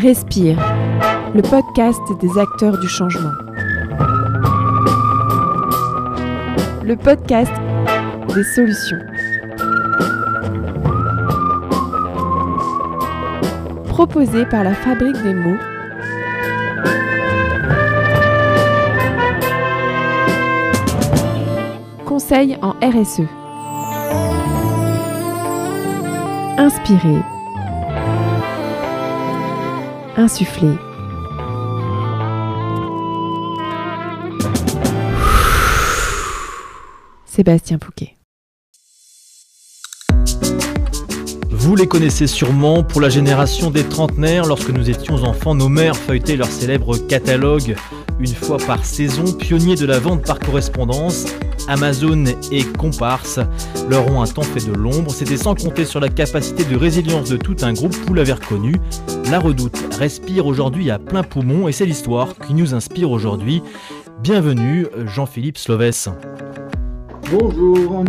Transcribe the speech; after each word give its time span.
Respire, 0.00 0.56
le 1.34 1.42
podcast 1.42 2.00
des 2.22 2.38
acteurs 2.38 2.78
du 2.78 2.88
changement. 2.88 3.32
Le 6.82 6.96
podcast 6.96 7.52
des 8.34 8.42
solutions. 8.42 8.98
Proposé 13.88 14.46
par 14.46 14.64
la 14.64 14.72
Fabrique 14.72 15.22
des 15.22 15.34
mots. 15.34 15.58
Conseil 22.06 22.56
en 22.62 22.70
RSE. 22.80 23.26
Inspirer. 26.56 27.39
Sébastien 37.24 37.78
Pouquet. 37.78 38.16
Vous 41.48 41.76
les 41.76 41.86
connaissez 41.86 42.26
sûrement 42.26 42.82
pour 42.82 43.00
la 43.00 43.08
génération 43.08 43.70
des 43.70 43.84
trentenaires. 43.84 44.44
Lorsque 44.44 44.70
nous 44.70 44.90
étions 44.90 45.16
enfants, 45.24 45.54
nos 45.54 45.68
mères 45.68 45.96
feuilletaient 45.96 46.36
leur 46.36 46.48
célèbre 46.48 46.98
catalogue 46.98 47.76
une 48.18 48.34
fois 48.34 48.58
par 48.58 48.84
saison, 48.84 49.32
pionniers 49.32 49.76
de 49.76 49.86
la 49.86 49.98
vente 49.98 50.26
par 50.26 50.38
correspondance. 50.38 51.26
Amazon 51.70 52.24
et 52.50 52.64
Comparse 52.64 53.38
leur 53.88 54.08
ont 54.08 54.20
un 54.20 54.26
temps 54.26 54.42
fait 54.42 54.66
de 54.66 54.72
l'ombre. 54.72 55.12
C'était 55.12 55.36
sans 55.36 55.54
compter 55.54 55.84
sur 55.84 56.00
la 56.00 56.08
capacité 56.08 56.64
de 56.64 56.76
résilience 56.76 57.30
de 57.30 57.36
tout 57.36 57.56
un 57.62 57.72
groupe, 57.72 57.94
vous 58.08 58.12
l'avez 58.12 58.32
reconnu. 58.32 58.74
La 59.30 59.38
Redoute 59.38 59.78
respire 59.96 60.46
aujourd'hui 60.46 60.90
à 60.90 60.98
plein 60.98 61.22
poumon 61.22 61.68
et 61.68 61.72
c'est 61.72 61.86
l'histoire 61.86 62.34
qui 62.44 62.54
nous 62.54 62.74
inspire 62.74 63.12
aujourd'hui. 63.12 63.62
Bienvenue 64.20 64.88
Jean-Philippe 65.06 65.58
Slovès. 65.58 66.08
Bonjour. 67.30 68.04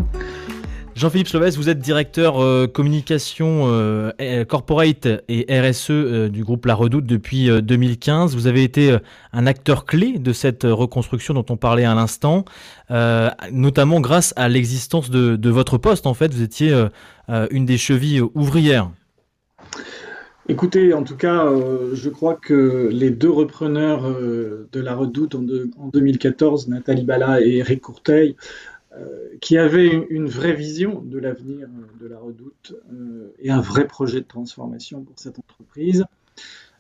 Jean-Philippe 0.94 1.30
Slovès, 1.30 1.56
vous 1.56 1.70
êtes 1.70 1.80
directeur 1.80 2.44
euh, 2.44 2.68
communication 2.68 3.64
euh, 3.68 4.12
corporate 4.44 5.08
et 5.30 5.46
RSE 5.50 5.90
euh, 5.92 6.30
du 6.30 6.44
groupe 6.44 6.66
La 6.66 6.76
Redoute 6.76 7.06
depuis 7.06 7.50
2015. 7.62 8.36
Vous 8.36 8.46
avez 8.48 8.64
été 8.64 8.98
un 9.32 9.48
acteur 9.48 9.86
clé 9.86 10.20
de 10.20 10.34
cette 10.34 10.64
reconstruction 10.64 11.34
dont 11.34 11.46
on 11.50 11.56
parlait 11.56 11.86
à 11.86 11.96
l'instant, 11.96 12.46
notamment 13.52 14.02
grâce 14.02 14.34
à 14.36 14.50
l'existence 14.50 15.10
de, 15.10 15.50
votre 15.50 15.78
poste. 15.78 16.08
En 16.08 16.14
fait, 16.14 16.34
vous 16.34 16.42
étiez 16.42 16.88
une 17.30 17.66
des 17.66 17.78
chevilles 17.78 18.22
ouvrières. 18.36 18.92
Écoutez, 20.50 20.94
en 20.94 21.04
tout 21.04 21.16
cas, 21.16 21.48
je 21.94 22.10
crois 22.10 22.36
que 22.36 22.90
les 22.92 23.10
deux 23.12 23.30
repreneurs 23.30 24.04
de 24.04 24.80
La 24.80 24.96
Redoute 24.96 25.36
en, 25.36 25.46
en 25.80 25.88
2014, 25.88 26.68
Nathalie 26.68 27.04
Bala 27.04 27.42
et 27.42 27.58
Eric 27.58 27.82
Courteil, 27.82 28.36
qui 29.40 29.58
avait 29.58 30.06
une 30.10 30.28
vraie 30.28 30.54
vision 30.54 31.02
de 31.02 31.18
l'avenir 31.18 31.68
de 32.00 32.08
la 32.08 32.20
redoute 32.20 32.76
euh, 32.92 33.34
et 33.40 33.50
un 33.50 33.62
vrai 33.62 33.88
projet 33.88 34.20
de 34.20 34.26
transformation 34.28 35.04
pour 35.04 35.18
cette 35.18 35.40
entreprise, 35.40 36.06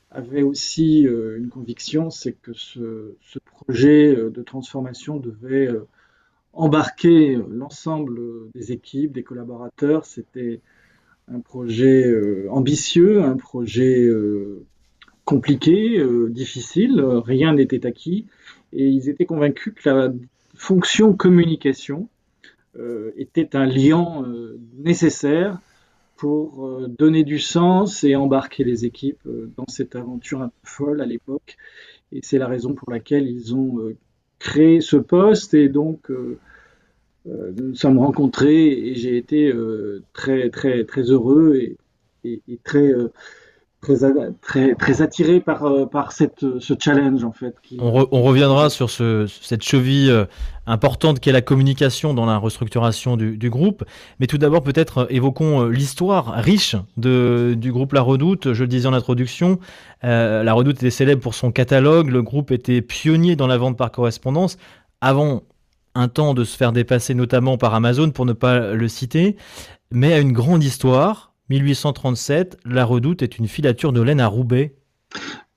avait 0.09 0.41
aussi 0.41 1.07
euh, 1.07 1.37
une 1.37 1.47
conviction, 1.47 2.09
c'est 2.09 2.33
que 2.33 2.51
ce, 2.53 3.15
ce, 3.21 3.39
projet 3.39 4.15
de 4.15 4.41
transformation 4.41 5.17
devait 5.17 5.69
embarquer 6.51 7.39
l'ensemble 7.49 8.19
des 8.53 8.71
équipes, 8.71 9.13
des 9.13 9.23
collaborateurs. 9.23 10.05
C'était 10.05 10.61
un 11.31 11.39
projet 11.39 12.11
ambitieux, 12.49 13.23
un 13.23 13.37
projet 13.37 14.09
compliqué, 15.23 16.03
difficile, 16.29 16.99
rien 16.99 17.53
n'était 17.53 17.85
acquis, 17.85 18.25
et 18.73 18.87
ils 18.87 19.09
étaient 19.09 19.25
convaincus 19.25 19.73
que 19.75 19.87
la 19.87 20.11
fonction 20.55 21.13
communication 21.13 22.07
euh, 22.77 23.11
était 23.17 23.55
un 23.55 23.65
lien 23.65 24.23
euh, 24.23 24.57
nécessaire 24.77 25.59
pour 26.15 26.65
euh, 26.65 26.87
donner 26.87 27.23
du 27.23 27.37
sens 27.37 28.03
et 28.03 28.15
embarquer 28.15 28.63
les 28.63 28.85
équipes 28.85 29.27
dans 29.57 29.65
cette 29.67 29.95
aventure 29.95 30.41
un 30.41 30.47
peu 30.47 30.53
folle 30.63 31.01
à 31.01 31.05
l'époque. 31.05 31.57
Et 32.13 32.21
c'est 32.23 32.37
la 32.37 32.47
raison 32.47 32.73
pour 32.73 32.91
laquelle 32.91 33.27
ils 33.27 33.55
ont 33.55 33.79
créé 34.39 34.81
ce 34.81 34.97
poste 34.97 35.53
et 35.53 35.69
donc 35.69 36.09
nous 36.09 36.37
nous 37.25 37.75
sommes 37.75 37.99
rencontrés 37.99 38.67
et 38.67 38.95
j'ai 38.95 39.15
été 39.15 39.53
très 40.11 40.49
très 40.49 40.83
très 40.83 41.03
heureux 41.03 41.55
et, 41.55 41.77
et, 42.25 42.41
et 42.49 42.57
très 42.57 42.93
très, 43.81 44.75
très, 44.75 45.01
attiré 45.01 45.39
par, 45.39 45.65
euh, 45.65 45.85
par 45.85 46.11
cette, 46.11 46.45
ce 46.59 46.73
challenge 46.79 47.23
en 47.23 47.31
fait. 47.31 47.55
On, 47.79 48.21
reviendra 48.21 48.69
sur 48.69 48.89
ce, 48.89 49.25
cette 49.41 49.63
cheville 49.63 50.11
euh, 50.11 50.25
importante 50.67 51.19
qu'est 51.19 51.31
la 51.31 51.41
communication 51.41 52.13
dans 52.13 52.25
la 52.25 52.37
restructuration 52.37 53.17
du, 53.17 53.37
du 53.37 53.49
groupe. 53.49 53.83
Mais 54.19 54.27
tout 54.27 54.37
d'abord, 54.37 54.61
peut-être 54.61 54.99
euh, 54.99 55.05
évoquons 55.09 55.65
l'histoire 55.65 56.33
riche 56.35 56.75
de, 56.97 57.55
du 57.57 57.71
groupe 57.71 57.93
La 57.93 58.01
Redoute. 58.01 58.53
Je 58.53 58.63
le 58.63 58.67
disais 58.67 58.87
en 58.87 58.93
introduction, 58.93 59.59
La 60.03 60.53
Redoute 60.53 60.77
était 60.77 60.91
célèbre 60.91 61.21
pour 61.21 61.33
son 61.33 61.51
catalogue. 61.51 62.09
Le 62.09 62.21
groupe 62.21 62.51
était 62.51 62.81
pionnier 62.81 63.35
dans 63.35 63.47
la 63.47 63.57
vente 63.57 63.77
par 63.77 63.91
correspondance. 63.91 64.57
Avant 65.01 65.41
un 65.95 66.07
temps 66.07 66.33
de 66.33 66.43
se 66.43 66.55
faire 66.55 66.71
dépasser 66.71 67.15
notamment 67.15 67.57
par 67.57 67.73
Amazon, 67.73 68.11
pour 68.11 68.25
ne 68.25 68.33
pas 68.33 68.73
le 68.73 68.87
citer, 68.87 69.35
mais 69.91 70.13
à 70.13 70.19
une 70.19 70.31
grande 70.31 70.63
histoire 70.63 71.30
1837, 71.51 72.59
la 72.63 72.85
redoute 72.85 73.21
est 73.21 73.37
une 73.37 73.47
filature 73.47 73.91
de 73.91 74.01
laine 74.01 74.21
à 74.21 74.27
Roubaix. 74.27 74.73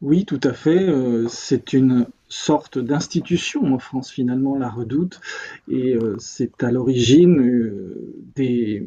Oui, 0.01 0.25
tout 0.25 0.41
à 0.43 0.53
fait. 0.53 0.83
Euh, 0.89 1.29
c'est 1.29 1.73
une 1.73 2.07
sorte 2.29 2.79
d'institution 2.79 3.73
en 3.73 3.79
France 3.79 4.11
finalement, 4.11 4.59
la 4.59 4.69
redoute. 4.69 5.21
Et 5.69 5.95
euh, 5.95 6.17
c'est 6.19 6.65
à 6.65 6.73
l'origine 6.73 7.39
euh, 7.39 8.25
des... 8.35 8.85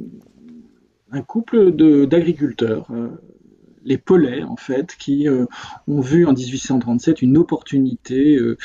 un 1.11 1.21
couple 1.21 1.71
d'agriculteurs 2.07 2.87
les 3.87 3.97
Polais, 3.97 4.43
en 4.43 4.57
fait, 4.57 4.95
qui 4.99 5.27
euh, 5.27 5.45
ont 5.87 6.01
vu 6.01 6.25
en 6.25 6.33
1837 6.33 7.21
une 7.21 7.37
opportunité, 7.37 8.35
euh, 8.35 8.57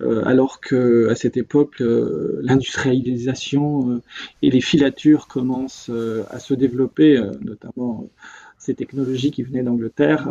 euh, 0.00 0.22
alors 0.24 0.60
que 0.60 1.08
à 1.10 1.16
cette 1.16 1.36
époque, 1.36 1.80
l'industrialisation 1.80 4.00
et 4.42 4.50
les 4.50 4.60
filatures 4.60 5.26
commencent 5.26 5.90
à 6.30 6.38
se 6.38 6.54
développer, 6.54 7.20
notamment 7.42 8.08
ces 8.56 8.74
technologies 8.74 9.30
qui 9.30 9.42
venaient 9.42 9.62
d'Angleterre 9.62 10.28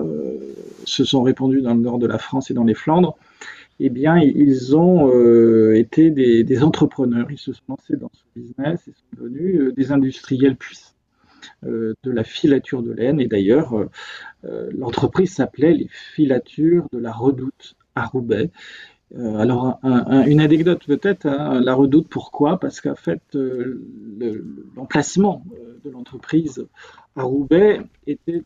se 0.86 1.04
sont 1.04 1.24
répandues 1.24 1.62
dans 1.62 1.74
le 1.74 1.82
nord 1.82 2.00
de 2.00 2.08
la 2.08 2.18
France 2.18 2.52
et 2.52 2.54
dans 2.54 2.64
les 2.64 2.74
Flandres. 2.74 3.18
Eh 3.80 3.90
bien, 3.90 4.18
ils 4.18 4.76
ont 4.76 5.12
été 5.74 6.10
des, 6.10 6.64
entrepreneurs. 6.64 7.28
Ils 7.30 7.38
se 7.38 7.54
sont 7.54 7.64
lancés 7.70 7.98
dans 7.98 8.12
ce 8.14 8.40
business 8.40 8.88
et 8.88 8.92
sont 8.92 9.24
devenus 9.24 9.74
des 9.76 9.92
industriels 9.92 10.56
puissants 10.56 10.97
de 11.64 12.12
la 12.12 12.24
filature 12.24 12.84
de 12.84 12.92
laine. 12.92 13.20
Et 13.20 13.28
d'ailleurs, 13.28 13.74
euh, 13.74 13.90
euh, 14.46 14.70
l'entreprise 14.76 15.34
s'appelait 15.34 15.74
les 15.74 15.88
filatures 15.90 16.88
de 16.92 17.00
la 17.00 17.12
redoute 17.12 17.76
à 17.96 18.06
Roubaix. 18.06 18.52
alors, 19.16 19.80
une 19.84 20.42
anecdote 20.42 20.86
peut-être, 20.86 21.26
hein, 21.26 21.62
la 21.62 21.74
redoute, 21.74 22.08
pourquoi? 22.10 22.60
Parce 22.60 22.82
qu'en 22.82 22.96
fait, 22.96 23.22
l'emplacement 24.76 25.44
de 25.84 25.90
l'entreprise 25.90 26.68
à 27.16 27.24
Roubaix 27.24 27.82
était 28.06 28.44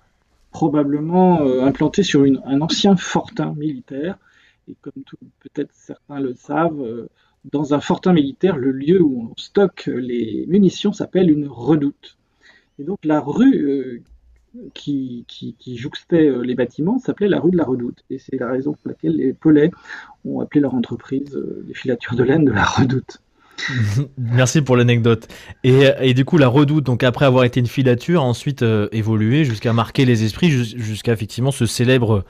probablement 0.52 1.42
implanté 1.64 2.04
sur 2.04 2.24
un 2.24 2.62
ancien 2.62 2.96
fortin 2.96 3.54
militaire. 3.56 4.18
Et 4.70 4.76
comme 4.82 5.04
peut-être 5.40 5.72
certains 5.74 6.20
le 6.20 6.36
savent, 6.36 7.08
dans 7.46 7.74
un 7.74 7.82
fortin 7.82 8.14
militaire, 8.14 8.58
le 8.58 8.72
lieu 8.72 9.02
où 9.02 9.30
on 9.32 9.36
stocke 9.38 9.88
les 9.88 10.46
munitions 10.48 10.94
s'appelle 10.94 11.32
une 11.32 11.48
redoute. 11.48 12.18
Et 12.82 12.84
donc 12.84 12.98
la 13.04 13.20
rue 13.20 13.70
euh, 13.70 14.02
qui, 14.74 15.24
qui, 15.28 15.78
jouxtait 15.78 16.28
euh, 16.28 16.42
les 16.42 16.56
bâtiments 16.56 16.98
s'appelait 16.98 17.28
la 17.28 17.40
rue 17.40 17.52
de 17.52 17.58
la 17.58 17.64
Redoute. 17.64 18.04
Et 18.10 18.18
c'est 18.18 18.40
la 18.40 18.50
raison 18.50 18.72
pour 18.72 18.90
laquelle 18.90 19.18
les 19.18 19.34
Pelais 19.34 19.70
ont 20.26 20.40
appelé 20.40 20.62
leur 20.62 20.74
entreprise 20.74 21.36
euh, 21.36 21.64
les 21.68 21.76
filatures 21.76 22.16
de 22.16 22.24
laine 22.24 22.44
de 22.44 22.52
la 22.52 22.64
Redoute. 22.64 23.22
Merci 24.18 24.64
pour 24.64 24.78
l'anecdote. 24.78 25.28
Et, 25.64 26.16
du 26.16 26.26
coup, 26.26 26.40
la 26.40 26.48
Redoute, 26.48 26.84
donc 26.84 27.04
après 27.04 27.26
avoir 27.26 27.44
été 27.44 27.60
une 27.60 27.68
filature, 27.68 28.22
a 28.22 28.26
ensuite 28.26 28.66
évolué 28.92 29.46
jusqu'à 29.46 29.74
marquer 29.74 30.06
les 30.06 30.24
esprits, 30.24 30.50
jusqu'à 30.50 31.14
effectivement 31.14 31.52
ce 31.52 31.68
célèbre 31.68 32.26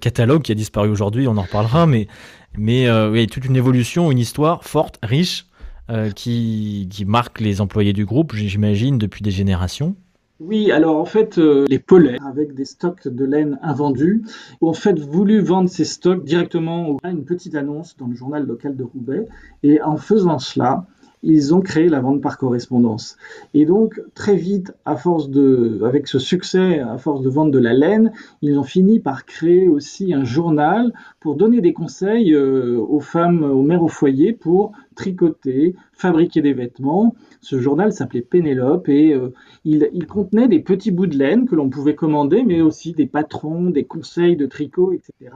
catalogue 0.00 0.42
qui 0.42 0.50
a 0.50 0.56
disparu 0.56 0.88
aujourd'hui. 0.88 1.28
On 1.28 1.36
en 1.36 1.42
reparlera, 1.42 1.86
mais 1.86 2.08
mais 2.56 2.90
oui, 2.90 3.28
toute 3.28 3.44
une 3.44 3.54
évolution, 3.54 4.10
une 4.10 4.18
histoire 4.18 4.64
forte, 4.64 4.98
riche, 5.04 5.46
euh, 5.90 6.10
qui, 6.10 6.88
qui 6.90 7.04
marque 7.04 7.40
les 7.40 7.60
employés 7.60 7.92
du 7.92 8.04
groupe, 8.04 8.34
j'imagine, 8.34 8.98
depuis 8.98 9.22
des 9.22 9.30
générations. 9.30 9.96
Oui, 10.40 10.70
alors 10.70 10.98
en 10.98 11.04
fait, 11.04 11.38
euh, 11.38 11.66
les 11.68 11.80
Polais, 11.80 12.18
avec 12.24 12.54
des 12.54 12.64
stocks 12.64 13.08
de 13.08 13.24
laine 13.24 13.58
invendus, 13.60 14.22
ont 14.60 14.68
en 14.68 14.72
fait 14.72 14.96
voulu 14.96 15.40
vendre 15.40 15.68
ces 15.68 15.84
stocks 15.84 16.24
directement 16.24 16.96
à 17.02 17.10
une 17.10 17.24
petite 17.24 17.56
annonce 17.56 17.96
dans 17.96 18.06
le 18.06 18.14
journal 18.14 18.46
local 18.46 18.76
de 18.76 18.84
Roubaix. 18.84 19.26
Et 19.64 19.82
en 19.82 19.96
faisant 19.96 20.38
cela, 20.38 20.86
ils 21.22 21.54
ont 21.54 21.60
créé 21.60 21.88
la 21.88 22.00
vente 22.00 22.20
par 22.20 22.38
correspondance. 22.38 23.16
Et 23.54 23.66
donc, 23.66 24.00
très 24.14 24.36
vite, 24.36 24.72
à 24.84 24.96
force 24.96 25.30
de, 25.30 25.80
avec 25.84 26.06
ce 26.06 26.18
succès, 26.18 26.80
à 26.80 26.98
force 26.98 27.22
de 27.22 27.28
vendre 27.28 27.50
de 27.50 27.58
la 27.58 27.74
laine, 27.74 28.12
ils 28.42 28.58
ont 28.58 28.64
fini 28.64 29.00
par 29.00 29.26
créer 29.26 29.68
aussi 29.68 30.14
un 30.14 30.24
journal 30.24 30.92
pour 31.20 31.36
donner 31.36 31.60
des 31.60 31.72
conseils 31.72 32.34
euh, 32.34 32.78
aux 32.78 33.00
femmes, 33.00 33.42
aux 33.42 33.62
mères 33.62 33.82
au 33.82 33.88
foyer 33.88 34.32
pour 34.32 34.72
tricoter, 34.94 35.74
fabriquer 35.92 36.42
des 36.42 36.52
vêtements. 36.52 37.14
Ce 37.40 37.60
journal 37.60 37.92
s'appelait 37.92 38.22
Pénélope 38.22 38.88
et 38.88 39.12
euh, 39.12 39.32
il, 39.64 39.88
il, 39.92 40.06
contenait 40.06 40.48
des 40.48 40.60
petits 40.60 40.90
bouts 40.90 41.06
de 41.06 41.16
laine 41.16 41.46
que 41.46 41.54
l'on 41.54 41.70
pouvait 41.70 41.94
commander, 41.94 42.42
mais 42.44 42.60
aussi 42.60 42.92
des 42.92 43.06
patrons, 43.06 43.70
des 43.70 43.84
conseils 43.84 44.36
de 44.36 44.46
tricot, 44.46 44.92
etc. 44.92 45.32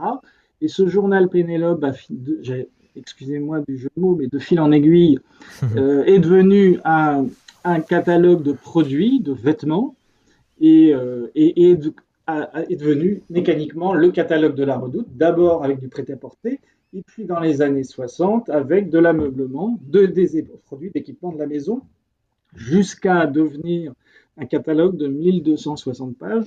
Et 0.61 0.67
ce 0.67 0.87
journal 0.87 1.29
Pénélope, 1.29 1.85
excusez-moi 2.95 3.61
du 3.67 3.77
jeu 3.77 3.89
de 3.95 4.01
mots, 4.01 4.15
mais 4.15 4.27
de 4.27 4.39
fil 4.39 4.59
en 4.59 4.71
aiguille, 4.71 5.19
euh, 5.77 6.03
est 6.05 6.19
devenu 6.19 6.79
un, 6.85 7.27
un, 7.63 7.79
catalogue 7.81 8.43
de 8.43 8.53
produits, 8.53 9.19
de 9.19 9.33
vêtements, 9.33 9.95
et, 10.61 10.93
euh, 10.93 11.27
et, 11.35 11.69
et 11.69 11.75
de, 11.75 11.93
a, 12.27 12.63
est 12.69 12.75
devenu 12.75 13.21
mécaniquement 13.29 13.93
le 13.93 14.11
catalogue 14.11 14.55
de 14.55 14.63
la 14.63 14.77
redoute, 14.77 15.07
d'abord 15.15 15.63
avec 15.63 15.79
du 15.79 15.87
prêt-à-porter, 15.87 16.59
et 16.93 17.01
puis 17.01 17.25
dans 17.25 17.39
les 17.39 17.61
années 17.61 17.83
60 17.83 18.49
avec 18.49 18.89
de 18.89 18.99
l'ameublement, 18.99 19.79
de, 19.87 20.05
des 20.05 20.43
produits 20.65 20.91
d'équipement 20.91 21.31
de 21.31 21.39
la 21.39 21.47
maison, 21.47 21.81
jusqu'à 22.55 23.25
devenir 23.25 23.93
un 24.37 24.45
catalogue 24.45 24.95
de 24.95 25.07
1260 25.07 26.17
pages 26.17 26.45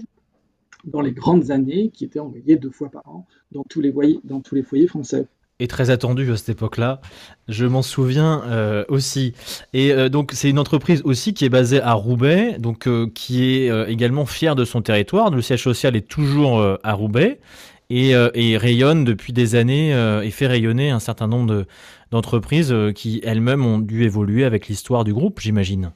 dans 0.85 1.01
les 1.01 1.13
grandes 1.13 1.51
années 1.51 1.91
qui 1.91 2.05
étaient 2.05 2.21
envoyées 2.21 2.57
deux 2.57 2.71
fois 2.71 2.89
par 2.89 3.09
an 3.09 3.27
dans 3.51 3.65
tous 3.65 3.81
les, 3.81 3.93
foyers, 3.93 4.21
dans 4.25 4.41
tous 4.41 4.55
les 4.55 4.63
foyers 4.63 4.87
français 4.87 5.27
et 5.59 5.69
très 5.69 5.91
attendu 5.91 6.31
à 6.31 6.37
cette 6.37 6.51
époque-là. 6.51 7.01
Je 7.49 7.65
m'en 7.65 7.83
souviens 7.83 8.43
euh, 8.47 8.85
aussi. 8.89 9.33
Et 9.73 9.93
euh, 9.93 10.09
donc 10.09 10.33
c'est 10.35 10.51
une 10.51 10.59
entreprise 10.59 11.03
aussi 11.05 11.35
qui 11.35 11.45
est 11.45 11.51
basée 11.51 11.81
à 11.81 11.93
Roubaix, 11.93 12.57
donc 12.59 12.87
euh, 12.87 13.09
qui 13.15 13.45
est 13.45 13.91
également 13.91 14.27
fière 14.27 14.55
de 14.55 14.65
son 14.65 14.83
territoire. 14.83 15.31
Le 15.31 15.41
siège 15.41 15.63
social 15.63 15.97
est 15.97 16.09
toujours 16.09 16.63
à 16.83 16.93
Roubaix 16.93 17.41
et, 17.89 18.15
rayonne 18.57 19.05
depuis 19.05 19.33
des 19.33 19.55
années 19.55 19.93
et 20.23 20.31
fait 20.31 20.47
rayonner 20.47 20.91
un 20.91 20.99
certain 20.99 21.29
nombre 21.29 21.67
d'entreprises 22.11 22.75
qui 22.95 23.21
elles-mêmes 23.25 23.65
ont 23.65 23.79
dû 23.79 24.05
évoluer 24.05 24.45
avec 24.45 24.69
l'histoire 24.69 25.05
du 25.05 25.15
groupe, 25.15 25.41
j'imagine. 25.41 25.93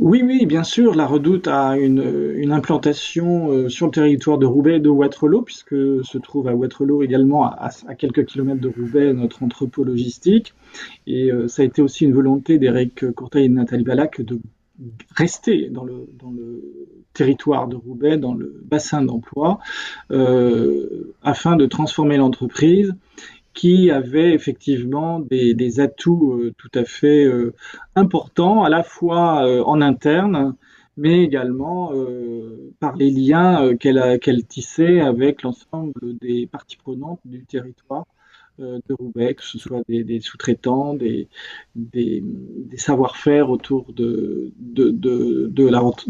Oui, 0.00 0.22
oui, 0.24 0.46
bien 0.46 0.64
sûr. 0.64 0.94
La 0.94 1.06
Redoute 1.06 1.46
a 1.46 1.76
une, 1.76 2.32
une 2.34 2.52
implantation 2.52 3.50
euh, 3.50 3.68
sur 3.68 3.84
le 3.84 3.92
territoire 3.92 4.38
de 4.38 4.46
Roubaix 4.46 4.76
et 4.76 4.80
de 4.80 4.88
Waterloo, 4.88 5.42
puisque 5.42 5.76
se 5.76 6.16
trouve 6.16 6.48
à 6.48 6.54
Waterloo 6.54 7.02
également, 7.02 7.44
à, 7.44 7.68
quelques 7.98 8.24
kilomètres 8.24 8.62
de 8.62 8.68
Roubaix, 8.68 9.12
notre 9.12 9.42
entrepôt 9.42 9.84
logistique. 9.84 10.54
Et 11.06 11.30
euh, 11.30 11.48
ça 11.48 11.60
a 11.60 11.66
été 11.66 11.82
aussi 11.82 12.06
une 12.06 12.14
volonté 12.14 12.56
d'Éric 12.56 13.12
Courteil 13.12 13.44
et 13.44 13.48
de 13.50 13.54
Nathalie 13.54 13.84
Balac 13.84 14.22
de 14.22 14.40
rester 15.14 15.68
dans 15.68 15.84
le, 15.84 16.08
dans 16.18 16.30
le 16.30 16.62
territoire 17.12 17.68
de 17.68 17.76
Roubaix, 17.76 18.16
dans 18.16 18.32
le 18.32 18.58
bassin 18.64 19.02
d'emploi, 19.02 19.58
euh, 20.10 21.12
afin 21.22 21.56
de 21.56 21.66
transformer 21.66 22.16
l'entreprise 22.16 22.94
qui 23.54 23.90
avait 23.90 24.32
effectivement 24.32 25.20
des, 25.20 25.80
atouts 25.80 26.34
euh, 26.34 26.54
tout 26.56 26.70
à 26.74 26.84
fait 26.84 27.24
euh, 27.24 27.54
importants, 27.96 28.62
à 28.64 28.68
la 28.68 28.82
fois 28.82 29.46
euh, 29.46 29.62
en 29.64 29.80
interne, 29.80 30.54
mais 30.96 31.22
également 31.22 31.92
par 32.78 32.94
les 32.96 33.10
liens 33.10 33.74
qu'elle 33.76 34.18
qu 34.20 34.42
tissait 34.46 35.00
avec 35.00 35.42
l'ensemble 35.42 36.18
des 36.20 36.46
parties 36.46 36.76
prenantes 36.76 37.20
du 37.24 37.46
territoire 37.46 38.04
de 38.58 38.92
Roubaix, 38.98 39.34
que 39.34 39.42
ce 39.42 39.58
soit 39.58 39.80
des, 39.88 40.20
sous-traitants, 40.20 40.92
des, 40.92 41.28
savoir-faire 42.76 43.48
autour 43.48 43.94
de 43.94 44.52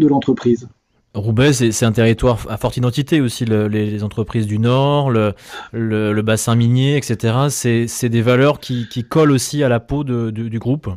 l'entreprise. 0.08 0.68
Roubaix, 1.14 1.52
c'est 1.52 1.84
un 1.84 1.90
territoire 1.90 2.46
à 2.48 2.56
forte 2.56 2.76
identité 2.76 3.20
aussi, 3.20 3.44
le, 3.44 3.66
les, 3.66 4.04
entreprises 4.04 4.46
du 4.46 4.60
Nord, 4.60 5.10
le, 5.10 6.22
bassin 6.22 6.54
minier, 6.54 6.96
etc. 6.96 7.48
C'est 7.50 8.08
des 8.08 8.22
valeurs 8.22 8.60
qui, 8.60 8.86
collent 9.08 9.32
aussi 9.32 9.64
à 9.64 9.68
la 9.68 9.80
peau 9.80 10.04
du, 10.04 10.58
groupe 10.58 10.88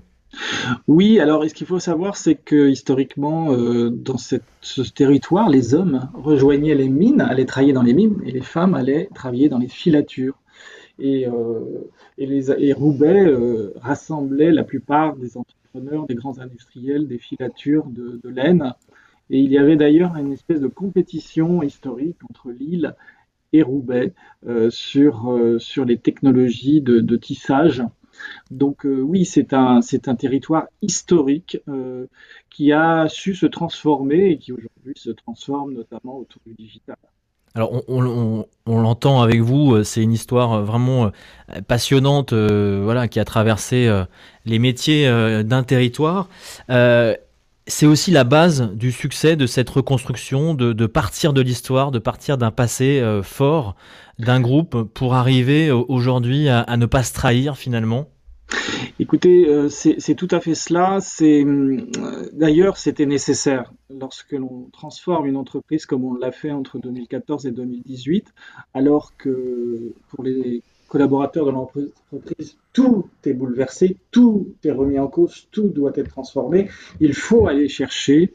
oui, 0.87 1.19
alors 1.19 1.47
ce 1.47 1.53
qu'il 1.53 1.67
faut 1.67 1.77
savoir, 1.77 2.17
c'est 2.17 2.33
que 2.33 2.67
historiquement, 2.67 3.53
euh, 3.53 3.91
dans 3.91 4.17
ce 4.17 4.81
territoire, 4.81 5.47
les 5.47 5.75
hommes 5.75 6.09
rejoignaient 6.15 6.73
les 6.73 6.89
mines, 6.89 7.21
allaient 7.21 7.45
travailler 7.45 7.71
dans 7.71 7.83
les 7.83 7.93
mines, 7.93 8.19
et 8.25 8.31
les 8.31 8.41
femmes 8.41 8.73
allaient 8.73 9.09
travailler 9.13 9.47
dans 9.47 9.59
les 9.59 9.67
filatures. 9.67 10.33
Et, 10.97 11.27
euh, 11.27 12.73
Roubaix 12.73 13.27
euh, 13.27 13.75
rassemblait 13.79 14.51
la 14.51 14.63
plupart 14.63 15.15
des 15.17 15.37
entrepreneurs, 15.37 16.07
des 16.07 16.15
grands 16.15 16.39
industriels, 16.39 17.07
des 17.07 17.19
filatures 17.19 17.85
de 17.85 18.27
laine 18.27 18.73
et 19.29 19.39
il 19.39 19.51
y 19.51 19.57
avait 19.57 19.75
d'ailleurs 19.75 20.15
une 20.15 20.33
espèce 20.33 20.59
de 20.59 20.67
compétition 20.67 21.63
historique 21.63 22.17
entre 22.29 22.51
Lille 22.51 22.95
et 23.53 23.61
Roubaix 23.61 24.13
euh, 24.47 24.69
sur, 24.69 25.31
euh, 25.31 25.59
sur 25.59 25.85
les 25.85 25.97
technologies 25.97 26.81
de, 26.81 27.15
tissage. 27.15 27.83
Donc 28.51 28.85
euh, 28.85 28.99
oui, 28.99 29.25
c'est 29.25 29.53
un, 29.53 29.81
c'est 29.81 30.07
un 30.07 30.15
territoire 30.15 30.65
historique 30.81 31.59
qui 32.49 32.71
a 32.73 33.07
su 33.07 33.35
se 33.35 33.45
transformer 33.45 34.31
et 34.31 34.37
qui 34.37 34.51
aujourd'hui 34.51 34.93
se 34.95 35.11
transforme 35.11 35.73
notamment 35.73 36.17
autour 36.17 36.41
du 36.45 36.53
digital. 36.53 36.97
Alors 37.55 37.71
on, 37.87 38.45
on, 38.65 38.81
l'entend 38.81 39.21
avec 39.21 39.41
vous, 39.41 39.83
c'est 39.83 40.01
une 40.01 40.11
histoire 40.11 40.63
vraiment 40.63 41.11
passionnante, 41.67 42.33
voilà, 42.33 43.07
qui 43.07 43.19
a 43.19 43.25
traversé 43.25 43.87
les 44.45 44.57
métiers 44.57 45.07
d'un 45.43 45.61
territoire 45.61 46.29
c'est 47.67 47.85
aussi 47.85 48.11
la 48.11 48.23
base 48.23 48.71
du 48.73 48.91
succès 48.91 49.35
de 49.35 49.45
cette 49.45 49.69
reconstruction, 49.69 50.53
de, 50.53 50.85
partir 50.85 51.33
de 51.33 51.41
l'histoire, 51.41 51.91
de 51.91 51.99
partir 51.99 52.37
d'un 52.37 52.51
passé 52.51 52.99
euh, 52.99 53.23
fort 53.23 53.75
d'un 54.19 54.41
groupe 54.41 54.83
pour 54.93 55.15
arriver 55.15 55.71
aujourd'hui 55.71 56.47
à, 56.49 56.77
ne 56.77 56.85
pas 56.85 57.03
se 57.03 57.13
trahir 57.13 57.57
finalement 57.57 58.09
Écoutez, 58.99 59.47
euh, 59.47 59.69
c'est 59.69 60.15
tout 60.15 60.27
à 60.29 60.39
fait 60.39 60.53
cela. 60.53 60.99
Euh, 61.21 61.81
d'ailleurs 62.31 62.77
c'était 62.77 63.07
nécessaire 63.07 63.73
lorsque 63.89 64.33
l'on 64.33 64.69
transforme 64.71 65.25
une 65.25 65.37
entreprise 65.37 65.87
comme 65.87 66.05
on 66.05 66.13
l'a 66.13 66.31
fait 66.31 66.51
entre 66.51 66.77
2014 66.77 67.47
et 67.47 67.51
2018, 67.51 68.33
alors 68.75 69.13
que 69.17 69.93
pour 70.09 70.23
les 70.23 70.61
collaborateurs 70.93 71.47
de 71.47 71.51
l'entreprise, 71.51 72.55
tout 72.71 73.07
est 73.25 73.33
bouleversé, 73.33 73.97
tout 74.11 74.53
est 74.63 74.69
remis 74.69 74.99
en 74.99 75.07
cause, 75.07 75.47
tout 75.51 75.69
doit 75.69 75.91
être 75.95 76.09
transformé. 76.09 76.69
Il 76.99 77.15
faut 77.15 77.47
aller 77.47 77.67
chercher 77.67 78.31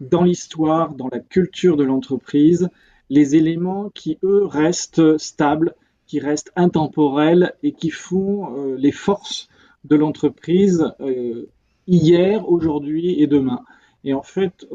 dans 0.00 0.24
l'histoire, 0.24 0.94
dans 0.94 1.08
la 1.12 1.20
culture 1.20 1.76
de 1.76 1.84
l'entreprise, 1.84 2.68
les 3.08 3.36
éléments 3.36 3.88
qui, 3.94 4.18
eux, 4.24 4.44
restent 4.44 5.16
stables, 5.16 5.76
qui 6.08 6.18
restent 6.18 6.50
intemporels 6.56 7.54
et 7.62 7.70
qui 7.70 7.90
font 7.90 8.56
euh, 8.56 8.76
les 8.76 8.90
forces 8.90 9.48
de 9.84 9.94
l'entreprise 9.94 10.84
euh, 10.98 11.46
hier, 11.86 12.50
aujourd'hui 12.50 13.22
et 13.22 13.28
demain. 13.28 13.62
Et 14.02 14.12
en 14.12 14.22
fait, 14.22 14.66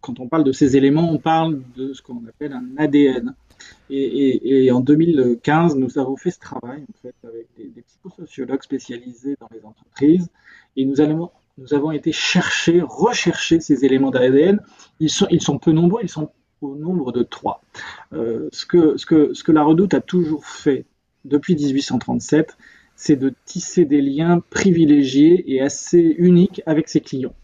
quand 0.00 0.20
on 0.20 0.28
parle 0.28 0.44
de 0.44 0.52
ces 0.52 0.76
éléments, 0.76 1.10
on 1.10 1.18
parle 1.18 1.60
de 1.76 1.92
ce 1.92 2.02
qu'on 2.02 2.24
appelle 2.28 2.52
un 2.52 2.66
ADN. 2.76 3.34
Et, 3.90 4.70
en 4.72 4.80
2015, 4.80 5.76
nous 5.76 5.98
avons 5.98 6.16
fait 6.16 6.30
ce 6.30 6.40
travail 6.40 6.82
en 6.82 6.98
fait, 7.02 7.14
avec 7.24 7.46
des, 7.56 7.68
des, 7.68 7.82
psychosociologues 7.82 8.62
spécialisés 8.62 9.36
dans 9.40 9.48
les 9.52 9.64
entreprises 9.64 10.28
et 10.76 10.84
nous, 10.84 11.00
avons 11.00 11.92
été 11.92 12.12
chercher, 12.12 12.82
rechercher 12.82 13.60
ces 13.60 13.84
éléments 13.84 14.10
d'ADN. 14.10 14.60
Ils 15.00 15.10
sont, 15.10 15.58
peu 15.58 15.72
nombreux, 15.72 16.00
ils 16.02 16.08
sont 16.08 16.30
au 16.60 16.74
nombre 16.74 17.12
de 17.12 17.22
trois. 17.22 17.62
Euh, 18.12 18.48
ce 18.52 18.66
que 18.66 19.52
la 19.52 19.62
redoute 19.62 19.94
a 19.94 20.00
toujours 20.00 20.46
fait 20.46 20.84
depuis 21.24 21.54
1837, 21.54 22.56
c'est 22.94 23.16
de 23.16 23.34
tisser 23.44 23.84
des 23.84 24.00
liens 24.00 24.40
privilégiés 24.50 25.54
et 25.54 25.60
assez 25.60 26.14
uniques 26.18 26.62
avec 26.66 26.88
ses 26.88 27.00
clients 27.00 27.34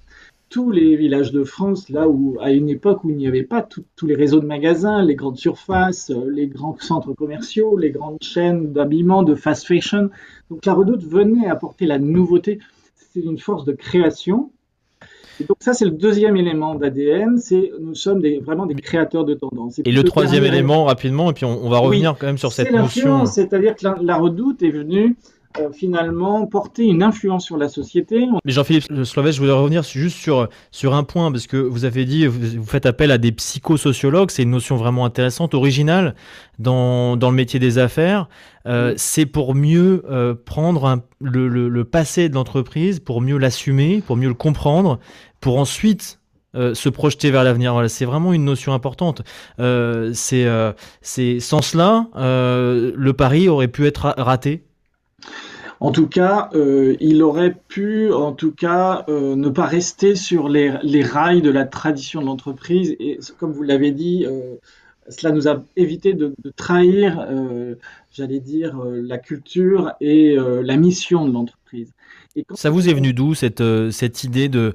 tous 0.52 0.70
les 0.70 0.96
villages 0.96 1.32
de 1.32 1.44
France, 1.44 1.88
là 1.88 2.08
où 2.08 2.36
à 2.40 2.52
une 2.52 2.68
époque 2.68 3.04
où 3.04 3.10
il 3.10 3.16
n'y 3.16 3.26
avait 3.26 3.42
pas 3.42 3.66
tous 3.96 4.06
les 4.06 4.14
réseaux 4.14 4.38
de 4.38 4.46
magasins, 4.46 5.02
les 5.02 5.14
grandes 5.14 5.38
surfaces, 5.38 6.10
euh, 6.10 6.30
les 6.30 6.46
grands 6.46 6.76
centres 6.78 7.14
commerciaux, 7.14 7.78
les 7.78 7.90
grandes 7.90 8.18
chaînes 8.20 8.70
d'habillement, 8.72 9.22
de 9.22 9.34
fast 9.34 9.66
fashion. 9.66 10.10
Donc 10.50 10.66
la 10.66 10.74
redoute 10.74 11.04
venait 11.04 11.48
apporter 11.48 11.86
la 11.86 11.98
nouveauté. 11.98 12.58
C'est 13.14 13.20
une 13.20 13.38
force 13.38 13.64
de 13.64 13.72
création. 13.72 14.50
Et 15.40 15.44
donc 15.44 15.56
ça, 15.60 15.72
c'est 15.72 15.86
le 15.86 15.90
deuxième 15.90 16.36
élément 16.36 16.74
d'ADN, 16.74 17.38
c'est 17.38 17.72
nous 17.80 17.94
sommes 17.94 18.20
des, 18.20 18.38
vraiment 18.38 18.66
des 18.66 18.74
créateurs 18.74 19.24
de 19.24 19.32
tendance. 19.32 19.78
Et, 19.78 19.82
et 19.86 19.92
le 19.92 20.04
troisième 20.04 20.44
élément, 20.44 20.84
rapidement, 20.84 21.30
et 21.30 21.32
puis 21.32 21.46
on, 21.46 21.64
on 21.64 21.70
va 21.70 21.78
revenir 21.78 22.12
oui, 22.12 22.16
quand 22.20 22.26
même 22.26 22.36
sur 22.36 22.52
cette 22.52 22.70
notion. 22.70 23.24
C'est-à-dire 23.24 23.74
que 23.74 23.84
la, 23.84 23.96
la, 24.02 24.16
redoute 24.18 24.62
est 24.62 24.70
venue 24.70 25.16
euh, 25.58 25.70
finalement 25.72 26.46
porter 26.46 26.84
une 26.84 27.02
influence 27.02 27.44
sur 27.44 27.56
la 27.56 27.68
société. 27.68 28.26
Mais 28.44 28.52
Jean-Philippe 28.52 29.04
Slovet, 29.04 29.32
je 29.32 29.40
voudrais 29.40 29.56
revenir 29.56 29.82
juste 29.82 30.16
sur, 30.16 30.48
sur 30.70 30.94
un 30.94 31.04
point, 31.04 31.30
parce 31.30 31.46
que 31.46 31.56
vous 31.56 31.84
avez 31.84 32.04
dit, 32.04 32.26
vous, 32.26 32.64
faites 32.64 32.86
appel 32.86 33.10
à 33.10 33.18
des 33.18 33.32
psychosociologues, 33.32 34.30
c'est 34.30 34.42
une 34.42 34.50
notion 34.50 34.76
vraiment 34.76 35.04
intéressante, 35.04 35.54
originale 35.54 36.14
dans, 36.58 37.16
dans 37.16 37.30
le 37.30 37.36
métier 37.36 37.58
des 37.58 37.78
affaires. 37.78 38.28
Euh, 38.66 38.94
c'est 38.96 39.26
pour 39.26 39.54
mieux 39.54 40.04
euh, 40.10 40.34
prendre 40.34 41.02
le, 41.20 41.48
le, 41.48 41.68
le 41.68 41.84
passé 41.84 42.28
de 42.28 42.34
l'entreprise, 42.34 43.00
pour 43.00 43.20
mieux 43.20 43.38
l'assumer, 43.38 44.02
pour 44.06 44.16
mieux 44.16 44.28
le 44.28 44.34
comprendre, 44.34 45.00
pour 45.40 45.58
ensuite 45.58 46.20
euh, 46.54 46.74
se 46.74 46.88
projeter 46.88 47.30
vers 47.30 47.44
l'avenir. 47.44 47.72
Voilà, 47.72 47.88
c'est 47.88 48.04
vraiment 48.04 48.32
une 48.32 48.44
notion 48.44 48.72
importante. 48.72 49.22
C'est, 49.58 50.46
c'est 51.00 51.40
sans 51.40 51.62
cela, 51.62 52.06
le 52.14 53.12
pari 53.12 53.48
aurait 53.48 53.68
pu 53.68 53.86
être 53.86 54.14
raté. 54.16 54.64
En 55.80 55.90
tout 55.90 56.06
cas, 56.06 56.48
il 57.00 57.22
aurait 57.22 57.56
pu, 57.66 58.12
en 58.12 58.32
tout 58.32 58.52
cas, 58.52 59.04
ne 59.08 59.48
pas 59.48 59.66
rester 59.66 60.14
sur 60.14 60.48
les, 60.48 60.70
rails 61.02 61.42
de 61.42 61.50
la 61.50 61.64
tradition 61.64 62.20
de 62.20 62.26
l'entreprise. 62.26 62.94
Et 63.00 63.18
comme 63.38 63.52
vous 63.52 63.64
l'avez 63.64 63.90
dit, 63.90 64.24
cela 65.08 65.32
nous 65.32 65.48
a 65.48 65.64
évité 65.76 66.14
de, 66.14 66.34
trahir, 66.54 67.26
j'allais 68.12 68.38
dire, 68.38 68.80
la 68.84 69.18
culture 69.18 69.92
et 70.00 70.36
la 70.36 70.76
mission 70.76 71.26
de 71.26 71.32
l'entreprise. 71.32 71.92
Ça 72.54 72.70
vous 72.70 72.88
est 72.88 72.94
venu 72.94 73.12
d'où 73.12 73.34
cette, 73.34 73.60
idée 74.24 74.48
de 74.48 74.74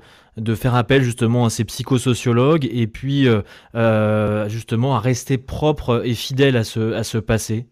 faire 0.56 0.76
appel 0.76 1.04
justement 1.04 1.46
à 1.46 1.50
ces 1.50 1.64
psychosociologues 1.66 2.68
et 2.72 2.88
puis 2.88 3.28
euh, 3.28 3.42
euh, 3.76 4.48
justement 4.50 4.96
à 4.96 5.00
rester 5.00 5.38
propre 5.38 6.04
et 6.06 6.14
fidèle 6.14 6.58
à 6.58 6.64
ce 6.64 7.18
passé? 7.18 7.66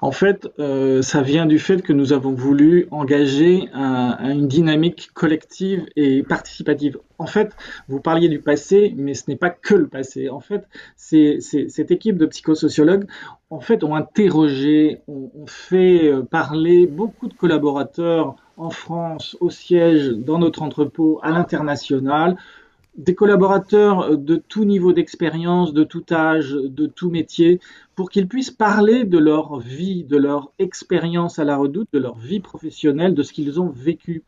En 0.00 0.12
fait, 0.12 0.48
euh, 0.58 1.02
ça 1.02 1.22
vient 1.22 1.46
du 1.46 1.58
fait 1.58 1.82
que 1.82 1.92
nous 1.92 2.12
avons 2.12 2.32
voulu 2.32 2.86
engager 2.90 3.68
une 3.72 4.48
dynamique 4.48 5.10
collective 5.14 5.86
et 5.96 6.22
participative. 6.22 6.98
En 7.18 7.26
fait, 7.26 7.54
vous 7.88 8.00
parliez 8.00 8.28
du 8.28 8.40
passé, 8.40 8.94
mais 8.96 9.14
ce 9.14 9.24
n'est 9.28 9.36
pas 9.36 9.50
que 9.50 9.74
le 9.74 9.86
passé. 9.86 10.28
En 10.28 10.40
fait, 10.40 10.66
cette 10.96 11.90
équipe 11.90 12.16
de 12.18 12.26
psychosociologues, 12.26 13.06
en 13.50 13.60
fait, 13.60 13.84
ont 13.84 13.94
interrogé, 13.94 15.00
ont, 15.06 15.30
ont 15.34 15.46
fait 15.46 16.12
parler 16.30 16.86
beaucoup 16.86 17.28
de 17.28 17.34
collaborateurs 17.34 18.36
en 18.56 18.70
France, 18.70 19.36
au 19.40 19.50
siège, 19.50 20.10
dans 20.10 20.38
notre 20.38 20.62
entrepôt, 20.62 21.20
à 21.22 21.30
l'international, 21.30 22.36
des 22.96 23.14
collaborateurs 23.14 24.18
de 24.18 24.36
tout 24.36 24.64
niveau 24.64 24.92
d'expérience, 24.92 25.72
de 25.72 25.84
tout 25.84 26.04
âge, 26.10 26.52
de 26.52 26.86
tout 26.86 27.10
métier, 27.10 27.60
pour 27.94 28.10
qu'ils 28.10 28.28
puissent 28.28 28.50
parler 28.50 29.04
de 29.04 29.18
leur 29.18 29.58
vie, 29.58 30.04
de 30.04 30.16
leur 30.16 30.52
expérience 30.58 31.38
à 31.38 31.44
la 31.44 31.56
redoute, 31.56 31.88
de 31.92 31.98
leur 31.98 32.16
vie 32.16 32.40
professionnelle, 32.40 33.14
de 33.14 33.22
ce 33.22 33.32
qu'ils 33.32 33.60
ont 33.60 33.70
vécu. 33.70 34.22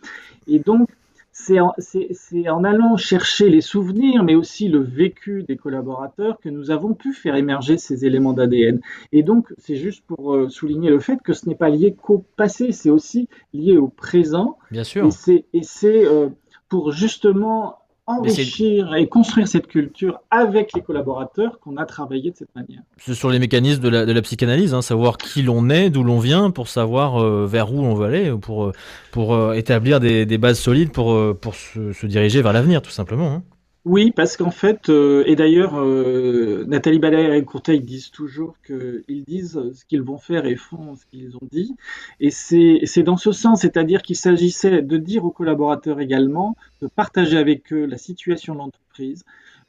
Et 0.46 0.58
donc, 0.58 0.88
c'est 1.34 1.58
en, 1.58 2.64
allant 2.64 2.96
chercher 2.96 3.50
les 3.50 3.60
souvenirs, 3.60 4.22
mais 4.22 4.36
aussi 4.36 4.68
le 4.68 4.78
vécu 4.78 5.42
des 5.42 5.56
collaborateurs 5.56 6.38
que 6.38 6.48
nous 6.48 6.70
avons 6.70 6.94
pu 6.94 7.12
faire 7.12 7.34
émerger 7.34 7.76
ces 7.76 8.06
éléments 8.06 8.32
d'ADN. 8.32 8.80
Et 9.10 9.24
donc, 9.24 9.52
c'est 9.58 9.74
juste 9.74 10.04
pour 10.06 10.34
euh, 10.34 10.48
souligner 10.48 10.90
le 10.90 11.00
fait 11.00 11.18
que 11.22 11.32
ce 11.32 11.48
n'est 11.48 11.56
pas 11.56 11.70
lié 11.70 11.96
qu'au 12.00 12.24
passé, 12.36 12.70
c'est 12.70 12.90
aussi 12.90 13.28
lié 13.52 13.76
au 13.76 13.88
présent. 13.88 14.58
Bien 14.70 14.84
sûr. 14.84 15.08
Et 15.52 15.62
c'est 15.62 16.06
euh, 16.06 16.28
pour 16.68 16.92
justement 16.92 17.78
enrichir 18.06 18.94
et 18.94 19.08
construire 19.08 19.48
cette 19.48 19.66
culture 19.66 20.20
avec 20.30 20.72
les 20.74 20.82
collaborateurs 20.82 21.58
qu'on 21.60 21.76
a 21.76 21.86
travaillé 21.86 22.30
de 22.30 22.36
cette 22.36 22.54
manière. 22.54 22.80
C'est 22.98 23.14
sur 23.14 23.30
les 23.30 23.38
mécanismes 23.38 23.82
de 23.82 23.88
la, 23.88 24.22
psychanalyse, 24.22 24.74
hein, 24.74 24.82
savoir 24.82 25.16
qui 25.16 25.42
l'on 25.42 25.70
est, 25.70 25.90
d'où 25.90 26.02
l'on 26.04 26.18
vient, 26.18 26.50
pour 26.50 26.68
savoir 26.68 27.22
euh, 27.22 27.46
vers 27.46 27.72
où 27.72 27.80
on 27.80 27.94
veut 27.94 28.06
aller, 28.06 28.30
pour, 28.40 28.64
euh, 28.64 28.72
pour 29.10 29.34
euh, 29.34 29.54
établir 29.54 30.00
des, 30.00 30.38
bases 30.38 30.58
solides 30.58 30.92
pour, 30.92 31.16
pour 31.36 31.54
se, 31.54 32.06
diriger 32.06 32.42
vers 32.42 32.52
l'avenir, 32.52 32.82
tout 32.82 32.90
simplement. 32.90 33.32
Hein. 33.32 33.42
Oui, 33.84 34.12
parce 34.12 34.38
qu'en 34.38 34.50
fait, 34.50 34.88
euh, 34.88 35.24
et 35.26 35.36
d'ailleurs, 35.36 35.74
euh, 35.78 36.64
Nathalie 36.66 36.98
Balaire 36.98 37.34
et 37.34 37.44
Courteil 37.44 37.80
disent 37.82 38.10
toujours 38.10 38.56
qu'ils 38.66 39.24
disent 39.26 39.60
ce 39.74 39.84
qu'ils 39.84 40.00
vont 40.00 40.16
faire 40.16 40.46
et 40.46 40.56
font 40.56 40.96
ce 40.96 41.04
qu'ils 41.04 41.36
ont 41.36 41.46
dit. 41.52 41.76
Et 42.18 42.30
c'est 42.30 43.02
dans 43.02 43.18
ce 43.18 43.30
sens, 43.30 43.60
c'est-à-dire 43.60 44.00
qu'il 44.00 44.16
s'agissait 44.16 44.80
de 44.80 44.96
dire 44.96 45.26
aux 45.26 45.30
collaborateurs 45.30 46.00
également, 46.00 46.56
de 46.80 46.86
partager 46.86 47.36
avec 47.36 47.74
eux 47.74 47.84
la 47.84 47.98
situation 47.98 48.54
de 48.54 48.60
l'entreprise, 48.60 49.22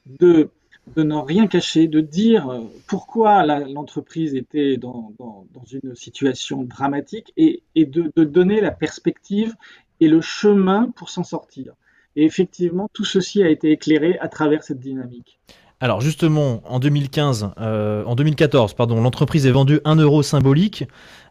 de, 0.05 0.49
de 0.95 1.03
n'en 1.03 1.23
rien 1.23 1.47
cacher, 1.47 1.87
de 1.89 1.99
dire 1.99 2.61
pourquoi 2.87 3.45
l'entreprise 3.45 4.33
était 4.33 4.77
dans, 4.77 5.11
dans, 5.19 5.45
dans, 5.53 5.65
une 5.65 5.93
situation 5.93 6.63
dramatique 6.63 7.33
et, 7.35 7.63
et 7.75 7.83
de, 7.85 8.13
de 8.15 8.23
donner 8.23 8.61
la 8.61 8.71
perspective 8.71 9.55
et 9.99 10.07
le 10.07 10.21
chemin 10.21 10.89
pour 10.95 11.09
s'en 11.09 11.23
sortir. 11.23 11.73
Et 12.15 12.23
effectivement, 12.23 12.89
tout 12.93 13.05
ceci 13.05 13.43
a 13.43 13.49
été 13.49 13.71
éclairé 13.71 14.17
à 14.19 14.27
travers 14.27 14.63
cette 14.63 14.79
dynamique. 14.79 15.39
Alors 15.81 15.99
justement, 15.99 16.61
en 16.65 16.79
2015, 16.79 17.51
euh, 17.59 18.03
en 18.05 18.15
2014, 18.15 18.73
pardon, 18.75 19.01
l'entreprise 19.01 19.45
est 19.45 19.51
vendue 19.51 19.81
1 19.83 19.97
euro 19.97 20.23
symbolique. 20.23 20.85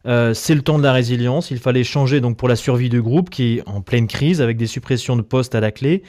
Euh, 0.06 0.34
c'est 0.34 0.54
le 0.54 0.60
temps 0.60 0.78
de 0.78 0.82
la 0.82 0.92
résilience. 0.92 1.50
Il 1.50 1.58
fallait 1.58 1.84
changer 1.84 2.20
donc 2.20 2.36
pour 2.36 2.48
la 2.48 2.56
survie 2.56 2.90
du 2.90 3.00
groupe 3.00 3.30
qui 3.30 3.56
est 3.56 3.62
en 3.68 3.80
pleine 3.80 4.06
crise 4.06 4.42
avec 4.42 4.58
des 4.58 4.66
suppressions 4.66 5.16
de 5.16 5.22
postes 5.22 5.54
à 5.54 5.60
la 5.60 5.70
clé, 5.70 6.02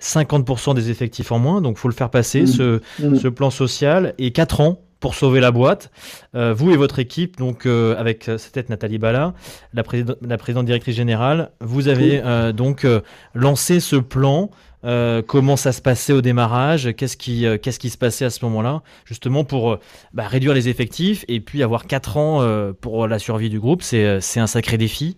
50% 0.00 0.74
des 0.74 0.90
effectifs 0.90 1.32
en 1.32 1.40
moins. 1.40 1.60
Donc 1.60 1.78
faut 1.78 1.88
le 1.88 1.94
faire 1.94 2.10
passer 2.10 2.42
mmh. 2.42 2.46
Ce, 2.46 2.80
mmh. 3.00 3.16
ce, 3.16 3.28
plan 3.28 3.50
social 3.50 4.14
et 4.18 4.30
4 4.30 4.60
ans 4.60 4.80
pour 5.00 5.14
sauver 5.14 5.40
la 5.40 5.50
boîte. 5.50 5.90
Euh, 6.34 6.54
vous 6.54 6.70
et 6.70 6.76
votre 6.76 6.98
équipe, 6.98 7.36
donc 7.38 7.66
euh, 7.66 7.96
avec 7.98 8.28
euh, 8.28 8.38
cette 8.38 8.52
tête 8.52 8.68
Nathalie 8.68 8.98
Bala, 8.98 9.34
la, 9.72 9.82
la, 10.22 10.36
présidente 10.38 10.66
directrice 10.66 10.94
générale, 10.94 11.50
vous 11.60 11.88
avez 11.88 12.22
donc 12.52 12.86
lancé 13.34 13.80
ce 13.80 13.96
plan. 13.96 14.50
comment 14.82 15.56
ça 15.56 15.72
se 15.72 15.80
passait 15.80 16.12
au 16.12 16.20
démarrage? 16.20 16.92
Qu'est-ce 16.96 17.16
qui, 17.16 17.46
qu'est-ce 17.62 17.78
qui 17.78 17.90
se 17.90 17.98
passait 17.98 18.24
à 18.24 18.30
ce 18.30 18.44
moment-là? 18.44 18.82
Justement 19.04 19.44
pour 19.44 19.78
bah, 20.12 20.26
réduire 20.26 20.54
les 20.54 20.68
effectifs 20.68 21.24
et 21.28 21.40
puis 21.40 21.62
avoir 21.62 21.86
4 21.86 22.16
ans 22.16 22.72
pour 22.80 23.08
la 23.08 23.18
survie 23.18 23.50
du 23.50 23.58
groupe, 23.58 23.82
c'est, 23.82 24.20
c'est 24.20 24.40
un 24.40 24.46
sacré 24.46 24.76
défi. 24.76 25.16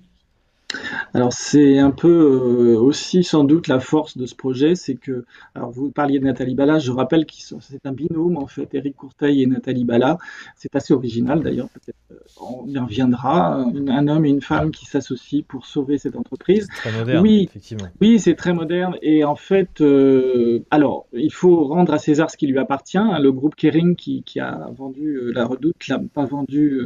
Alors 1.14 1.32
c'est 1.32 1.78
un 1.78 1.90
peu 1.90 2.08
euh, 2.08 2.78
aussi 2.78 3.22
sans 3.22 3.44
doute 3.44 3.68
la 3.68 3.80
force 3.80 4.16
de 4.16 4.26
ce 4.26 4.34
projet, 4.34 4.74
c'est 4.74 4.94
que, 4.94 5.24
alors 5.54 5.70
vous 5.70 5.90
parliez 5.90 6.18
de 6.18 6.24
Nathalie 6.24 6.54
Bala, 6.54 6.78
je 6.78 6.90
rappelle 6.90 7.26
que 7.26 7.32
c'est 7.36 7.86
un 7.86 7.92
binôme 7.92 8.38
en 8.38 8.46
fait, 8.46 8.68
Eric 8.72 8.96
Courteil 8.96 9.42
et 9.42 9.46
Nathalie 9.46 9.84
Bala. 9.84 10.18
C'est 10.56 10.74
assez 10.74 10.94
original 10.94 11.42
d'ailleurs, 11.42 11.68
peut-être 11.68 11.96
euh, 12.12 12.16
on 12.40 12.66
y 12.66 12.78
reviendra, 12.78 13.56
un 13.56 14.08
homme 14.08 14.24
et 14.24 14.30
une 14.30 14.40
femme 14.40 14.70
qui 14.70 14.86
s'associent 14.86 15.42
pour 15.46 15.66
sauver 15.66 15.98
cette 15.98 16.16
entreprise. 16.16 16.66
Très 16.68 16.92
moderne, 16.92 17.22
oui, 17.22 17.46
effectivement. 17.48 17.88
Oui, 18.00 18.18
c'est 18.18 18.34
très 18.34 18.54
moderne 18.54 18.96
et 19.02 19.24
en 19.24 19.36
fait, 19.36 19.80
euh, 19.80 20.60
alors 20.70 21.06
il 21.12 21.32
faut 21.32 21.64
rendre 21.64 21.92
à 21.92 21.98
César 21.98 22.30
ce 22.30 22.36
qui 22.36 22.46
lui 22.46 22.58
appartient. 22.58 22.98
Hein. 22.98 23.18
le 23.20 23.32
groupe 23.32 23.54
Kering 23.54 23.96
qui, 23.96 24.22
qui 24.22 24.38
a 24.38 24.68
vendu 24.76 25.32
la 25.32 25.44
Redoute 25.46 25.88
l'a 25.88 26.00
pas 26.12 26.24
vendu 26.24 26.78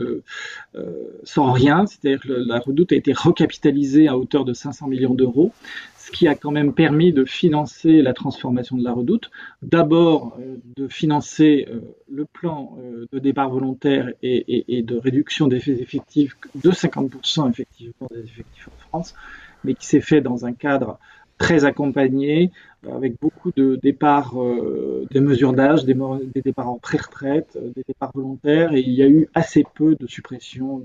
sans 1.25 1.53
rien, 1.53 1.87
c'est-à-dire 1.87 2.21
que 2.21 2.33
la 2.33 2.59
Redoute 2.59 2.93
a 2.93 2.97
été 2.97 3.13
recapitalisée 3.13 3.76
à 4.09 4.17
hauteur 4.17 4.45
de 4.45 4.53
500 4.53 4.89
millions 4.89 5.15
d'euros, 5.15 5.53
ce 5.99 6.11
qui 6.11 6.29
a 6.29 6.35
quand 6.35 6.51
même 6.51 6.73
permis 6.73 7.13
de 7.13 7.25
financer 7.25 8.01
la 8.01 8.15
transformation 8.15 8.77
de 8.77 8.85
la 8.85 8.93
redoute. 8.93 9.31
D'abord, 9.63 10.39
euh, 10.41 10.57
de 10.77 10.89
financer 10.89 11.67
euh, 11.69 11.81
le 12.11 12.25
plan 12.25 12.77
euh, 12.79 13.07
de 13.13 13.19
départ 13.19 13.51
volontaire 13.51 14.13
et, 14.23 14.83
de 14.83 14.97
réduction 14.97 15.49
des 15.49 15.71
effectifs 15.71 16.37
de 16.55 16.71
50% 16.71 17.51
effectivement 17.51 18.09
des 18.13 18.23
effectifs 18.23 18.69
en 18.69 18.89
France, 18.89 19.15
mais 19.65 19.75
qui 19.75 19.87
s'est 19.87 20.01
fait 20.01 20.21
dans 20.21 20.47
un 20.47 20.53
cadre 20.53 20.99
très 21.39 21.65
accompagné, 21.65 22.51
avec 22.91 23.21
beaucoup 23.21 23.51
de 23.57 23.79
départs, 23.83 24.35
des 25.11 25.21
mesures 25.21 25.53
d'âge, 25.53 25.85
des, 25.85 25.95
départs 26.43 26.69
en 26.69 26.79
pré-retraite, 26.79 27.59
des 27.75 27.83
départs 27.87 28.13
volontaires, 28.15 28.73
et 28.75 28.81
il 28.81 28.93
y 28.93 29.03
a 29.03 29.09
eu 29.09 29.29
assez 29.35 29.65
peu 29.75 29.97
de 29.97 30.07
suppression 30.07 30.83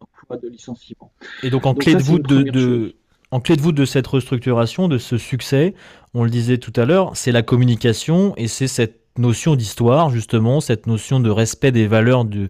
d'emplois, 0.00 0.36
de, 0.36 0.48
licenciements. 0.48 1.12
Et 1.42 1.50
donc 1.50 1.66
en 1.66 1.74
clé 1.74 1.94
de 1.94 2.02
voûte 2.02 2.26
de, 2.26 2.94
en 3.30 3.40
clé 3.40 3.56
de 3.56 3.62
voûte 3.62 3.76
de 3.76 3.84
cette 3.84 4.06
restructuration, 4.06 4.88
de 4.88 4.98
ce 4.98 5.16
succès, 5.16 5.74
on 6.14 6.24
le 6.24 6.30
disait 6.30 6.58
tout 6.58 6.72
à 6.76 6.84
l'heure, 6.84 7.16
c'est 7.16 7.32
la 7.32 7.42
communication 7.42 8.34
et 8.36 8.48
c'est 8.48 8.66
cette 8.66 9.00
notion 9.18 9.54
d'histoire, 9.54 10.10
justement, 10.10 10.60
cette 10.60 10.86
notion 10.86 11.20
de 11.20 11.30
respect 11.30 11.72
des 11.72 11.86
valeurs 11.86 12.24
de, 12.24 12.48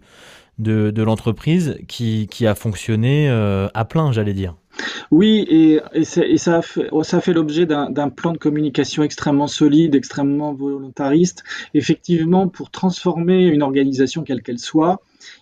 de, 0.57 1.03
l'entreprise 1.03 1.77
qui, 1.87 2.27
qui, 2.29 2.47
a 2.47 2.55
fonctionné 2.55 3.29
euh, 3.29 3.67
à 3.73 3.85
plein, 3.85 4.11
j'allais 4.11 4.33
dire. 4.33 4.55
Oui, 5.11 5.45
et, 5.49 6.03
ça, 6.03 6.57
a 6.57 6.61
fait, 6.61 7.33
l'objet 7.33 7.65
d'un 7.65 8.09
plan 8.09 8.31
de 8.31 8.37
communication 8.37 9.03
extrêmement 9.03 9.47
solide, 9.47 9.95
extrêmement 9.95 10.53
volontariste, 10.53 11.43
effectivement, 11.73 12.47
pour 12.47 12.71
transformer 12.71 13.45
une 13.45 13.63
organisation 13.63 14.23
quelle 14.23 14.41
qu'elle 14.41 14.59
soit 14.59 15.01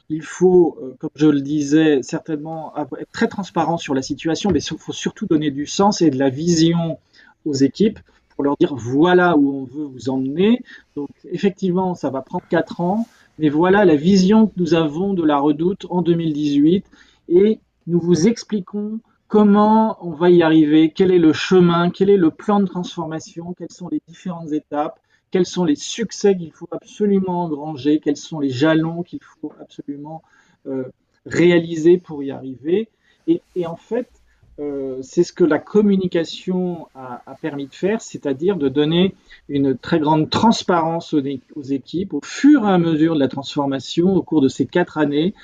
il 0.10 0.24
faut, 0.24 0.78
euh, 0.82 0.96
comme 1.00 1.12
je 1.16 1.28
le 1.28 1.42
disais, 1.42 2.02
certainement 2.02 2.74
être 2.78 3.12
très 3.12 3.28
transparent 3.28 3.78
sur 3.78 3.94
la 3.94 4.02
situation, 4.02 4.50
mais 4.52 4.60
il 4.60 4.78
faut 4.78 4.94
surtout 4.94 5.26
donner 5.26 5.52
du 5.52 5.66
sens 5.66 6.02
et 6.02 6.10
de 6.10 6.18
la 6.18 6.30
vision 6.30 6.98
aux 7.46 7.54
équipes 7.54 8.00
pour 8.30 8.44
leur 8.44 8.58
dire 8.58 8.76
voilà 8.76 9.38
où 9.38 9.54
on 9.54 9.64
veut 9.66 9.86
vous 9.86 10.10
emmener. 10.10 10.62
Donc 10.96 11.10
effectivement, 11.32 11.96
ça 11.96 12.10
va 12.10 12.22
prendre 12.22 12.46
quatre 12.50 12.82
ans, 12.82 13.08
mais 13.38 13.50
voilà 13.50 13.86
la 13.86 13.96
vision 13.96 14.48
que 14.48 14.54
nous 14.58 14.74
avons 14.74 15.14
de 15.14 15.24
la 15.24 15.38
redoute 15.38 15.86
en 15.90 16.02
2018 16.02 16.86
et 17.30 17.60
nous 17.88 18.00
vous 18.00 18.28
expliquons 18.28 19.00
comment 19.30 19.96
on 20.02 20.10
va 20.10 20.32
y 20.32 20.42
arriver, 20.42 20.92
quel 20.94 21.12
est 21.12 21.20
le 21.20 21.34
chemin, 21.34 21.92
quel 21.92 22.10
est 22.10 22.18
le 22.18 22.32
plan 22.32 22.60
de 22.60 22.66
transformation, 22.66 23.54
quelles 23.54 23.72
sont 23.72 23.88
les 23.88 24.02
différentes 24.08 24.52
étapes, 24.52 25.00
quels 25.32 25.46
sont 25.46 25.64
les 25.64 25.76
succès 25.76 26.36
qu'il 26.36 26.52
faut 26.52 26.68
absolument 26.72 27.44
engranger, 27.44 28.00
quels 28.04 28.18
sont 28.18 28.40
les 28.40 28.50
jalons 28.50 29.04
qu'il 29.04 29.20
faut 29.22 29.54
absolument 29.62 30.24
euh, 30.66 30.84
réaliser 31.28 32.00
pour 32.00 32.24
y 32.24 32.32
arriver? 32.32 32.90
Et, 33.28 33.68
en 33.68 33.76
fait, 33.76 34.10
euh, 34.58 34.98
c'est 35.04 35.24
ce 35.24 35.32
que 35.32 35.44
la 35.44 35.60
communication 35.60 36.88
a, 36.96 37.22
permis 37.40 37.68
de 37.68 37.76
faire, 37.76 38.02
c'est-à-dire 38.02 38.56
de 38.56 38.68
donner 38.68 39.14
une 39.48 39.78
très 39.78 40.00
grande 40.00 40.32
transparence 40.32 41.14
aux, 41.14 41.22
aux, 41.56 41.62
équipes. 41.62 42.16
Au 42.16 42.22
fur 42.24 42.68
et 42.68 42.72
à 42.72 42.80
mesure 42.80 43.14
de 43.14 43.20
la 43.20 43.28
transformation, 43.28 44.16
au 44.16 44.24
cours 44.24 44.42
de 44.42 44.48
ces 44.48 44.66
quatre 44.66 44.98
années, 44.98 45.36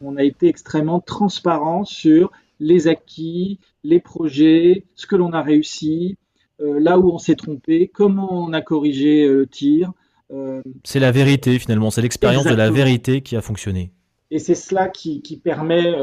on 0.00 0.16
a 0.16 0.22
été 0.22 0.48
extrêmement 0.48 1.00
transparent 1.00 1.84
sur 1.84 2.32
les 2.64 2.88
acquis, 2.88 3.60
les 3.84 4.00
projets, 4.00 4.86
ce 4.94 5.06
que 5.06 5.16
l'on 5.16 5.32
a 5.32 5.42
réussi, 5.42 6.16
euh, 6.60 6.80
là 6.80 6.98
où 6.98 7.10
on 7.12 7.18
s'est 7.18 7.34
trompé, 7.34 7.90
comment 7.92 8.32
on 8.32 8.52
a 8.52 8.62
corrigé 8.62 9.24
euh, 9.24 9.40
le 9.40 9.46
tir. 9.46 9.92
Euh, 10.32 10.62
c'est 10.82 11.00
la 11.00 11.12
vérité 11.12 11.58
finalement, 11.58 11.90
c'est 11.90 12.00
l'expérience 12.00 12.44
de 12.44 12.54
la 12.54 12.70
vérité 12.70 13.20
qui 13.20 13.36
a 13.36 13.42
fonctionné. 13.42 13.92
Et 14.30 14.38
c'est 14.38 14.54
cela 14.54 14.88
qui, 14.88 15.20
permet 15.44 15.94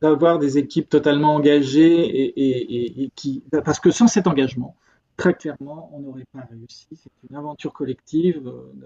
d'avoir 0.00 0.38
des 0.38 0.58
équipes 0.58 0.88
totalement 0.88 1.34
engagées 1.34 2.32
et, 2.36 3.10
qui, 3.14 3.44
parce 3.64 3.78
que 3.78 3.90
sans 3.90 4.08
cet 4.08 4.26
engagement, 4.26 4.74
très 5.16 5.34
clairement, 5.34 5.90
on 5.94 6.00
n'aurait 6.00 6.26
pas 6.32 6.46
réussi. 6.50 6.86
C'est 6.92 7.10
une 7.30 7.36
aventure 7.36 7.72
collective. 7.72 8.42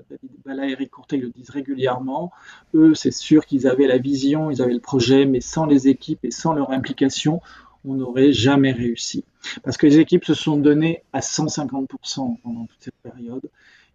David 0.08 0.30
Bala 0.44 0.68
et 0.68 0.72
Eric 0.72 0.90
Courtet 0.90 1.16
le 1.16 1.30
disent 1.30 1.50
régulièrement. 1.50 2.32
Eux, 2.74 2.94
c'est 2.94 3.12
sûr 3.12 3.46
qu'ils 3.46 3.66
avaient 3.66 3.86
la 3.86 3.98
vision, 3.98 4.50
ils 4.50 4.62
avaient 4.62 4.74
le 4.74 4.80
projet, 4.80 5.24
mais 5.24 5.40
sans 5.40 5.66
les 5.66 5.88
équipes 5.88 6.24
et 6.24 6.30
sans 6.30 6.52
leur 6.52 6.70
implication, 6.70 7.40
on 7.84 7.94
n'aurait 7.94 8.32
jamais 8.32 8.72
réussi. 8.72 9.24
Parce 9.62 9.76
que 9.76 9.86
les 9.86 9.98
équipes 9.98 10.24
se 10.24 10.34
sont 10.34 10.56
données 10.56 11.02
à 11.12 11.20
150% 11.20 12.40
pendant 12.42 12.66
toute 12.66 12.80
cette 12.80 12.94
période. 13.02 13.42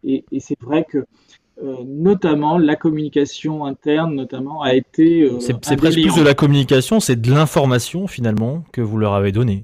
Et, 0.04 0.24
c'est 0.40 0.60
vrai 0.62 0.86
que 0.88 1.06
euh, 1.64 1.78
notamment 1.86 2.58
la 2.58 2.76
communication 2.76 3.66
interne 3.66 4.14
notamment 4.14 4.62
a 4.62 4.76
été 4.76 5.22
euh, 5.22 5.40
c'est 5.40 5.58
presque 5.78 6.02
plus 6.02 6.14
de 6.14 6.22
la 6.22 6.34
communication 6.34 7.00
c'est 7.00 7.16
de 7.16 7.32
l'information 7.32 8.08
finalement 8.08 8.66
que 8.74 8.82
vous 8.82 8.98
leur 8.98 9.14
avez 9.14 9.32
donné 9.32 9.64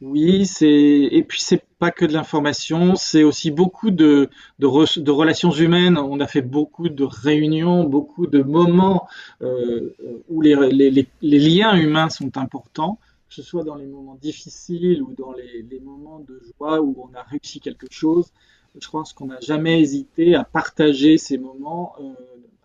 oui 0.00 0.46
c'est 0.46 0.68
et 0.68 1.22
puis 1.22 1.40
c'est 1.40 1.64
pas 1.78 1.90
que 1.90 2.04
de 2.04 2.12
l'information 2.12 2.96
c'est 2.96 3.22
aussi 3.22 3.50
beaucoup 3.50 3.90
de, 3.90 4.28
de, 4.58 5.10
relations 5.10 5.50
humaines 5.52 5.98
on 5.98 6.20
a 6.20 6.26
fait 6.26 6.42
beaucoup 6.42 6.88
de 6.88 7.04
réunions 7.04 7.84
beaucoup 7.84 8.26
de 8.26 8.42
moments 8.42 9.08
euh, 9.42 9.94
où 10.28 10.40
les, 10.42 10.54
les, 10.70 11.08
les, 11.22 11.38
liens 11.38 11.76
humains 11.76 12.08
sont 12.08 12.36
importants 12.36 12.98
que 13.28 13.34
ce 13.34 13.42
soit 13.42 13.64
dans 13.64 13.74
les 13.74 13.86
moments 13.86 14.14
difficiles 14.16 15.02
ou 15.02 15.14
dans 15.14 15.32
les, 15.32 15.80
moments 15.80 16.20
de 16.20 16.40
joie 16.40 16.80
où 16.80 16.96
on 16.98 17.14
a 17.16 17.22
réussi 17.22 17.60
quelque 17.60 17.86
chose, 17.90 18.32
je 18.80 18.88
pense 18.88 19.12
qu'on 19.12 19.26
n'a 19.26 19.40
jamais 19.40 19.80
hésité 19.80 20.34
à 20.34 20.44
partager 20.44 21.18
ces 21.18 21.38
moments. 21.38 21.94
Euh, 22.00 22.12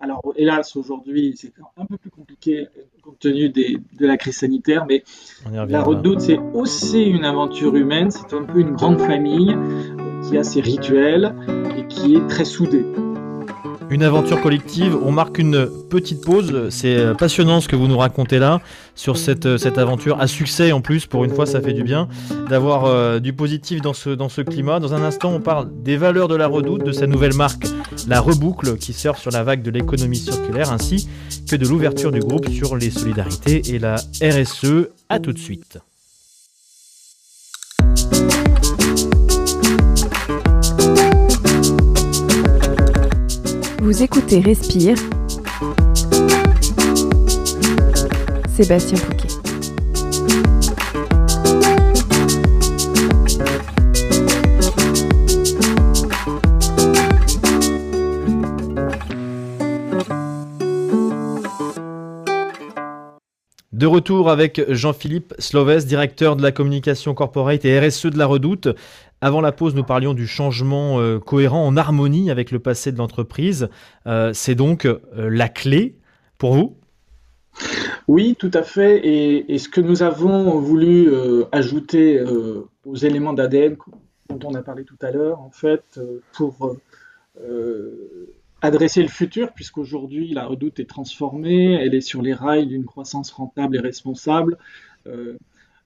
alors, 0.01 0.21
hélas, 0.35 0.75
aujourd'hui, 0.75 1.35
c'est 1.37 1.53
un 1.77 1.85
peu 1.85 1.97
plus 1.97 2.09
compliqué 2.09 2.67
compte 3.03 3.19
tenu 3.19 3.49
de 3.49 4.05
la 4.05 4.17
crise 4.17 4.37
sanitaire, 4.37 4.85
mais 4.87 5.03
la 5.51 5.83
redoute, 5.83 6.21
c'est 6.21 6.39
aussi 6.53 7.03
une 7.03 7.25
aventure 7.25 7.75
humaine, 7.75 8.11
c'est 8.11 8.33
un 8.33 8.43
peu 8.43 8.59
une 8.59 8.71
grande 8.71 8.99
famille 8.99 9.55
qui 10.27 10.37
a 10.37 10.43
ses 10.43 10.61
rituels 10.61 11.35
et 11.77 11.87
qui 11.87 12.15
est 12.15 12.27
très 12.27 12.45
soudée 12.45 12.85
une 13.91 14.03
aventure 14.03 14.41
collective. 14.41 14.97
On 15.03 15.11
marque 15.11 15.37
une 15.37 15.67
petite 15.89 16.23
pause. 16.23 16.69
C'est 16.69 16.95
euh, 16.95 17.13
passionnant 17.13 17.59
ce 17.59 17.67
que 17.67 17.75
vous 17.75 17.87
nous 17.87 17.97
racontez 17.97 18.39
là 18.39 18.61
sur 18.95 19.17
cette, 19.17 19.45
euh, 19.45 19.57
cette 19.57 19.77
aventure 19.77 20.19
à 20.21 20.27
succès 20.27 20.71
en 20.71 20.79
plus. 20.79 21.05
Pour 21.05 21.25
une 21.25 21.31
fois, 21.31 21.45
ça 21.45 21.61
fait 21.61 21.73
du 21.73 21.83
bien 21.83 22.07
d'avoir 22.49 22.85
euh, 22.85 23.19
du 23.19 23.33
positif 23.33 23.81
dans 23.81 23.93
ce, 23.93 24.09
dans 24.09 24.29
ce 24.29 24.41
climat. 24.41 24.79
Dans 24.79 24.93
un 24.93 25.03
instant, 25.03 25.33
on 25.33 25.41
parle 25.41 25.69
des 25.83 25.97
valeurs 25.97 26.29
de 26.29 26.35
la 26.35 26.47
redoute, 26.47 26.85
de 26.85 26.93
sa 26.93 27.05
nouvelle 27.05 27.35
marque, 27.35 27.65
la 28.07 28.21
reboucle, 28.21 28.77
qui 28.77 28.93
sort 28.93 29.17
sur 29.17 29.31
la 29.31 29.43
vague 29.43 29.61
de 29.61 29.71
l'économie 29.71 30.17
circulaire, 30.17 30.71
ainsi 30.71 31.09
que 31.49 31.57
de 31.57 31.67
l'ouverture 31.67 32.13
du 32.13 32.19
groupe 32.19 32.49
sur 32.49 32.77
les 32.77 32.91
solidarités 32.91 33.75
et 33.75 33.79
la 33.79 33.95
RSE. 34.21 34.87
À 35.09 35.19
tout 35.19 35.33
de 35.33 35.39
suite. 35.39 35.79
Vous 43.81 44.03
écoutez 44.03 44.39
Respire. 44.39 44.95
Sébastien 48.47 48.99
Pouquet. 48.99 49.27
De 63.73 63.87
retour 63.87 64.29
avec 64.29 64.61
Jean-Philippe 64.69 65.33
Sloves, 65.39 65.85
directeur 65.85 66.35
de 66.35 66.43
la 66.43 66.51
communication 66.51 67.15
corporate 67.15 67.65
et 67.65 67.79
RSE 67.79 68.05
de 68.05 68.17
la 68.19 68.27
Redoute. 68.27 68.67
Avant 69.23 69.39
la 69.39 69.51
pause, 69.51 69.75
nous 69.75 69.83
parlions 69.83 70.15
du 70.15 70.25
changement 70.25 70.99
euh, 70.99 71.19
cohérent 71.19 71.63
en 71.63 71.77
harmonie 71.77 72.31
avec 72.31 72.49
le 72.49 72.57
passé 72.57 72.91
de 72.91 72.97
l'entreprise. 72.97 73.69
Euh, 74.07 74.33
c'est 74.33 74.55
donc 74.55 74.85
euh, 74.85 74.99
la 75.13 75.47
clé 75.47 75.99
pour 76.39 76.55
vous? 76.55 76.77
Oui, 78.07 78.35
tout 78.39 78.49
à 78.51 78.63
fait. 78.63 79.05
Et, 79.05 79.57
ce 79.59 79.69
que 79.69 79.79
nous 79.79 80.01
avons 80.01 80.59
voulu 80.59 81.11
ajouter 81.51 82.19
aux 82.85 82.95
éléments 82.95 83.33
d'ADN 83.33 83.77
dont 84.29 84.39
on 84.49 84.55
a 84.55 84.63
parlé 84.63 84.85
tout 84.85 84.97
à 85.01 85.11
l'heure, 85.11 85.39
en 85.39 85.51
fait, 85.51 85.99
pour 86.33 86.75
adresser 88.61 89.03
le 89.03 89.07
futur, 89.07 89.51
puisqu'aujourd'hui 89.51 90.33
la 90.33 90.45
redoute 90.45 90.79
est 90.79 90.89
transformée, 90.89 91.73
elle 91.73 91.93
est 91.93 92.01
sur 92.01 92.21
les 92.21 92.33
rails 92.33 92.67
d'une 92.67 92.85
croissance 92.85 93.31
rentable 93.31 93.75
et 93.75 93.79
responsable 93.79 94.57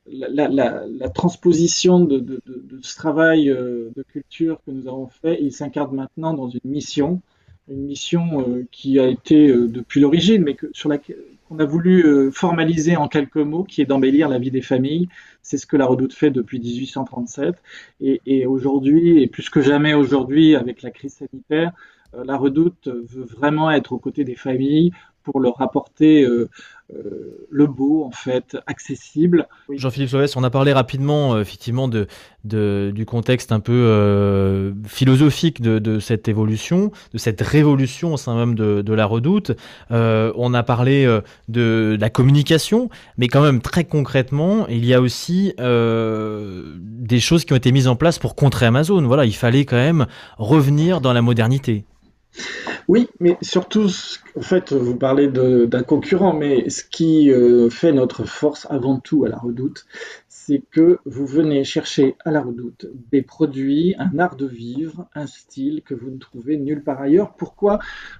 la, 0.07 1.09
transposition 1.09 1.99
de, 1.99 2.41
ce 2.81 2.95
travail 2.95 3.49
euh, 3.49 3.89
de 3.95 4.03
culture 4.03 4.61
que 4.65 4.71
nous 4.71 4.87
avons 4.87 5.07
fait, 5.07 5.37
il 5.41 5.51
s'incarne 5.51 5.95
maintenant 5.95 6.33
dans 6.33 6.49
une 6.49 6.59
mission, 6.63 7.21
une 7.69 7.85
mission 7.85 8.41
euh, 8.47 8.67
qui 8.71 8.99
a 8.99 9.07
été 9.07 9.49
euh, 9.49 9.67
depuis 9.67 9.99
l'origine, 9.99 10.43
mais 10.43 10.55
que, 10.55 10.67
sur 10.73 10.91
a 10.91 11.65
voulu 11.65 12.31
formaliser 12.31 12.97
en 12.97 13.07
quelques 13.07 13.37
mots, 13.37 13.63
qui 13.63 13.81
est 13.81 13.85
d'embellir 13.85 14.27
la 14.27 14.39
vie 14.39 14.51
des 14.51 14.63
familles. 14.63 15.07
C'est 15.41 15.57
ce 15.57 15.65
que 15.65 15.77
la 15.77 15.85
Redoute 15.85 16.13
fait 16.13 16.31
depuis 16.31 16.59
1837. 16.59 17.55
Et, 18.01 18.19
et 18.25 18.45
aujourd'hui, 18.45 19.21
et 19.21 19.27
plus 19.27 19.49
que 19.49 19.61
jamais 19.61 19.93
aujourd'hui, 19.93 20.55
avec 20.55 20.81
la 20.81 20.91
crise 20.91 21.13
sanitaire, 21.13 21.71
la 22.13 22.35
Redoute 22.35 22.87
veut 22.87 23.23
vraiment 23.23 23.71
être 23.71 23.93
aux 23.93 23.99
côtés 23.99 24.23
des 24.23 24.35
familles 24.35 24.91
pour 25.25 25.41
leur 25.41 25.59
apporter 25.61 26.23
euh, 26.23 26.49
euh, 26.93 27.47
le 27.49 27.65
beau, 27.65 28.05
en 28.05 28.11
fait, 28.11 28.55
accessible. 28.67 29.47
Jean-Philippe 29.73 30.11
Sauvès, 30.11 30.35
on 30.35 30.43
a 30.43 30.51
parlé 30.51 30.71
rapidement, 30.71 31.33
euh, 31.33 31.41
effectivement, 31.41 31.87
de, 31.87 32.07
du 32.43 33.05
contexte 33.07 33.51
un 33.51 33.59
peu 33.59 34.73
philosophique 34.85 35.61
de, 35.61 35.99
cette 35.99 36.27
évolution, 36.27 36.91
de 37.11 37.17
cette 37.17 37.41
révolution 37.41 38.13
au 38.13 38.17
sein 38.17 38.35
même 38.35 38.53
de, 38.53 38.93
la 38.93 39.05
redoute. 39.07 39.51
on 39.89 40.53
a 40.53 40.63
parlé 40.63 41.07
de, 41.47 41.97
la 41.99 42.09
communication, 42.11 42.89
mais 43.17 43.29
quand 43.29 43.41
même, 43.41 43.61
très 43.61 43.85
concrètement, 43.85 44.67
il 44.67 44.85
y 44.85 44.93
a 44.93 45.01
aussi 45.01 45.55
des 45.57 47.19
choses 47.19 47.45
qui 47.45 47.53
ont 47.53 47.57
été 47.57 47.71
mises 47.71 47.87
en 47.87 47.95
place 47.95 48.19
pour 48.19 48.35
contrer 48.35 48.67
Amazon. 48.67 49.01
Voilà, 49.01 49.25
il 49.25 49.35
fallait 49.35 49.65
quand 49.65 49.75
même 49.75 50.05
revenir 50.37 51.01
dans 51.01 51.13
la 51.13 51.23
modernité. 51.23 51.85
Oui, 52.87 53.07
mais 53.19 53.37
surtout, 53.41 53.87
en 54.37 54.41
fait, 54.41 54.73
vous 54.73 54.95
parlez 54.95 55.27
d'un 55.27 55.83
concurrent, 55.83 56.33
mais 56.33 56.69
ce 56.69 56.83
qui 56.83 57.31
euh, 57.31 57.69
fait 57.69 57.91
notre 57.91 58.25
force 58.25 58.67
avant 58.69 58.99
tout 58.99 59.25
à 59.25 59.29
la 59.29 59.37
redoute, 59.37 59.85
c'est 60.45 60.61
que 60.69 60.99
vous 61.05 61.25
venez 61.25 61.63
chercher 61.63 62.15
à 62.23 62.29
la 62.29 62.41
redoute 62.41 62.85
des 63.11 63.23
produits, 63.23 63.95
un 63.97 64.19
art 64.19 64.35
de 64.35 64.45
vivre, 64.45 65.07
un 65.15 65.25
style 65.25 65.81
que 65.83 65.95
vous 65.95 66.11
ne 66.11 66.19
trouvez 66.19 66.57
nulle 66.57 66.83
part 66.83 67.01
ailleurs. 67.01 67.33
Pourquoi? 67.33 67.79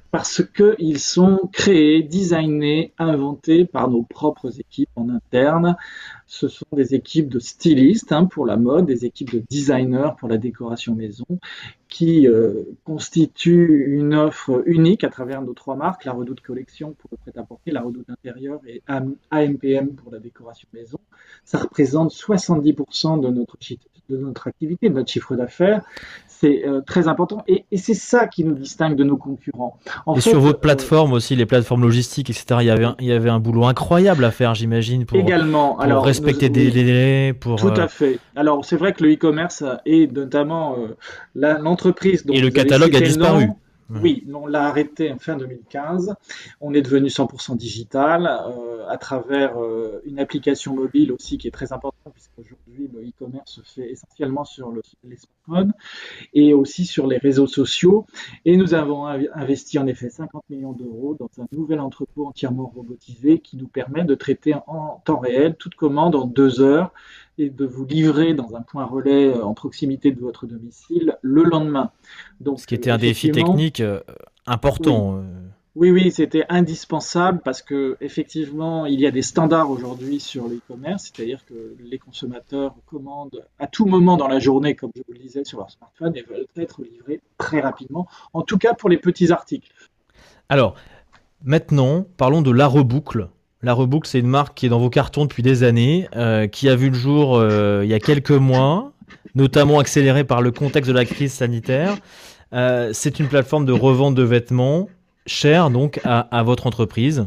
Parce 0.10 0.42
qu'ils 0.44 0.98
sont 1.00 1.40
créés, 1.54 2.02
designés, 2.02 2.94
inventés 2.98 3.66
par 3.66 3.92
nos 3.92 4.02
propres 4.02 4.60
équipes 4.60 4.90
en 4.96 5.10
interne. 5.10 5.76
Ce 6.28 6.48
sont 6.48 6.66
des 6.74 6.96
équipes 6.96 7.30
de 7.30 7.40
stylistes 7.40 8.12
hein, 8.12 8.26
pour 8.26 8.46
la 8.46 8.58
mode, 8.58 8.86
des 8.86 9.06
équipes 9.06 9.32
de 9.32 9.44
designers 9.50 10.12
pour 10.18 10.28
la 10.28 10.38
décoration 10.38 10.96
maison, 10.96 11.26
qui 11.88 12.28
euh, 12.28 12.64
constituent 12.84 13.96
une 13.96 14.16
offre 14.16 14.64
unique 14.66 15.04
à 15.04 15.10
travers 15.10 15.42
nos 15.42 15.54
trois 15.54 15.76
marques, 15.76 16.06
la 16.06 16.14
Redoute 16.14 16.42
Collection 16.42 16.94
pour 16.94 17.10
le 17.12 17.18
prêt-à-porter, 17.18 17.72
la 17.72 17.82
Redoute 17.82 18.10
Intérieur 18.10 18.60
et 18.68 18.82
AMPM 19.30 19.96
pour 19.96 20.12
la 20.12 20.20
décoration 20.20 20.68
maison. 20.74 21.00
Ça 21.44 21.60
représente 21.60 22.12
70% 22.12 23.22
de 23.22 23.30
notre 23.30 23.58
de 24.10 24.18
notre 24.18 24.48
activité, 24.48 24.90
de 24.90 24.96
notre 24.96 25.12
chiffre 25.12 25.36
d'affaires. 25.36 25.82
C'est 26.28 26.68
euh, 26.68 26.82
très 26.82 27.08
important 27.08 27.44
et, 27.48 27.66
et 27.72 27.78
c'est 27.78 27.94
ça 27.94 28.28
qui 28.28 28.44
nous 28.44 28.54
distingue 28.54 28.96
de 28.96 29.04
nos 29.04 29.18
concurrents. 29.18 29.80
En 30.06 30.16
et 30.16 30.22
fait, 30.22 30.30
sur 30.30 30.40
votre 30.42 30.60
plateforme 30.60 31.14
aussi, 31.14 31.36
les 31.36 31.46
plateformes 31.46 31.82
logistiques, 31.82 32.30
etc., 32.30 32.58
il 32.62 32.68
y 32.68 32.70
avait 32.70 32.86
un, 32.86 32.96
il 33.00 33.06
y 33.06 33.14
avait 33.14 33.30
un 33.30 33.40
boulot 33.40 33.66
incroyable 33.66 34.26
à 34.26 34.32
faire, 34.32 34.54
j'imagine, 34.54 35.06
pour, 35.06 35.18
également, 35.18 35.76
pour 35.76 35.82
alors, 35.82 36.06
respecter 36.06 36.50
nous, 36.50 36.56
des 36.56 36.72
délais. 36.72 37.34
Pour, 37.34 37.60
tout 37.60 37.68
à 37.70 37.88
fait. 37.88 38.20
Alors 38.36 38.66
c'est 38.66 38.78
vrai 38.78 38.94
que 38.94 39.04
le 39.04 39.14
e-commerce 39.14 39.64
et 39.86 40.08
notamment 40.08 40.76
euh, 40.78 41.58
l'entreprise. 41.60 42.24
Et 42.30 42.42
le 42.42 42.50
catalogue 42.50 42.96
a 42.96 43.00
disparu. 43.00 43.48
Nom, 43.48 43.56
oui, 43.90 44.26
on 44.34 44.48
l'a 44.48 44.64
arrêté 44.64 45.12
en 45.12 45.20
fin 45.20 45.38
2015. 45.38 46.16
On 46.60 46.74
est 46.74 46.82
devenu 46.82 47.08
100% 47.08 47.56
digital 47.56 48.26
euh, 48.26 48.88
à 48.88 48.98
travers 48.98 49.62
euh, 49.62 50.02
une 50.06 50.20
application 50.20 50.76
mobile 50.76 51.12
aussi 51.12 51.38
qui 51.38 51.48
est 51.48 51.52
très 51.52 51.72
importante 51.72 52.14
puisqu'aujourd'hui 52.14 52.90
le 52.94 53.08
e-commerce 53.08 53.52
se 53.52 53.62
fait 53.62 53.92
essentiellement 53.92 54.44
sur 54.44 54.72
le, 54.72 54.82
les 55.04 55.18
smartphones 55.18 55.74
et 56.34 56.54
aussi 56.54 56.86
sur 56.86 57.06
les 57.06 57.18
réseaux 57.18 57.48
sociaux. 57.48 58.06
Et 58.46 58.58
nous 58.58 58.74
avons 58.74 59.06
investi 59.06 59.78
en 59.78 59.86
effet 59.86 60.10
50 60.10 60.44
millions 60.50 60.74
d'euros 60.74 61.16
dans 61.20 61.30
un 61.42 61.48
nouvel 61.52 61.80
entrepôt 61.80 62.26
entièrement 62.26 62.72
robotisé 62.76 63.40
qui 63.40 63.56
nous 63.58 63.68
permet 63.68 64.04
de 64.04 64.16
traiter 64.16 64.56
en 64.68 65.02
temps 65.06 65.20
réel 65.20 65.56
toute 65.58 65.76
commande 65.76 66.16
en 66.16 66.26
deux 66.26 66.62
heures 66.62 66.92
et 67.38 67.50
de 67.50 67.66
vous 67.66 67.86
livrer 67.86 68.34
dans 68.34 68.56
un 68.56 68.62
point 68.62 68.86
relais 68.86 69.28
euh, 69.28 69.44
en 69.44 69.54
proximité 69.54 70.12
de 70.12 70.20
votre 70.20 70.46
domicile 70.46 71.18
le 71.22 71.44
lendemain. 71.44 71.92
Donc, 72.40 72.60
Ce 72.60 72.68
qui 72.68 72.76
était 72.76 72.92
un 72.92 72.98
défi 72.98 73.32
technique 73.32 73.82
euh, 73.82 74.00
important. 74.46 75.18
Oui. 75.18 75.26
Oui, 75.76 75.92
oui, 75.92 76.10
c'était 76.10 76.46
indispensable 76.48 77.42
parce 77.44 77.62
que 77.62 77.98
effectivement, 78.00 78.86
il 78.86 79.02
y 79.02 79.06
a 79.06 79.12
des 79.12 79.22
standards 79.22 79.70
aujourd'hui 79.70 80.22
sur 80.22 80.48
l'e-commerce, 80.48 81.12
c'est-à-dire 81.14 81.46
que 81.46 81.76
les 81.84 81.98
consommateurs 81.98 82.74
commandent 82.86 83.46
à 83.60 83.68
tout 83.68 83.86
moment 83.86 84.16
dans 84.16 84.30
la 84.30 84.40
journée, 84.40 84.76
comme 84.76 84.92
je 84.96 85.02
vous 85.06 85.12
le 85.12 85.20
disais, 85.20 85.44
sur 85.44 85.58
leur 85.58 85.70
smartphone 85.70 86.16
et 86.16 86.22
veulent 86.22 86.48
être 86.56 86.82
livrés 86.82 87.20
très 87.38 87.60
rapidement, 87.60 88.08
en 88.32 88.42
tout 88.42 88.58
cas 88.58 88.74
pour 88.74 88.90
les 88.90 88.98
petits 88.98 89.34
articles. 89.34 89.70
Alors, 90.48 90.76
maintenant, 91.44 92.06
parlons 92.16 92.42
de 92.42 92.52
la 92.52 92.68
reboucle. 92.68 93.28
La 93.66 93.74
Reboucle, 93.74 94.08
c'est 94.08 94.20
une 94.20 94.28
marque 94.28 94.56
qui 94.56 94.68
est 94.68 94.70
dans 94.70 94.78
vos 94.78 94.92
cartons 94.92 95.24
depuis 95.24 95.42
des 95.42 95.64
années, 95.64 96.08
euh, 96.16 96.46
qui 96.46 96.70
a 96.70 96.76
vu 96.76 96.90
le 96.90 96.94
jour 96.94 97.36
euh, 97.36 97.82
il 97.84 97.90
y 97.90 97.96
a 97.96 98.00
quelques 98.00 98.30
mois, 98.30 98.92
notamment 99.34 99.80
accélérée 99.80 100.24
par 100.24 100.44
le 100.44 100.52
contexte 100.52 100.88
de 100.88 100.96
la 100.96 101.04
crise 101.04 101.34
sanitaire. 101.34 101.98
Euh, 102.54 102.92
c'est 102.94 103.20
une 103.20 103.28
plateforme 103.28 103.66
de 103.66 103.72
revente 103.72 104.14
de 104.14 104.22
vêtements 104.22 104.88
chère 105.26 105.72
donc 105.72 106.00
à, 106.04 106.20
à 106.20 106.44
votre 106.44 106.68
entreprise. 106.68 107.26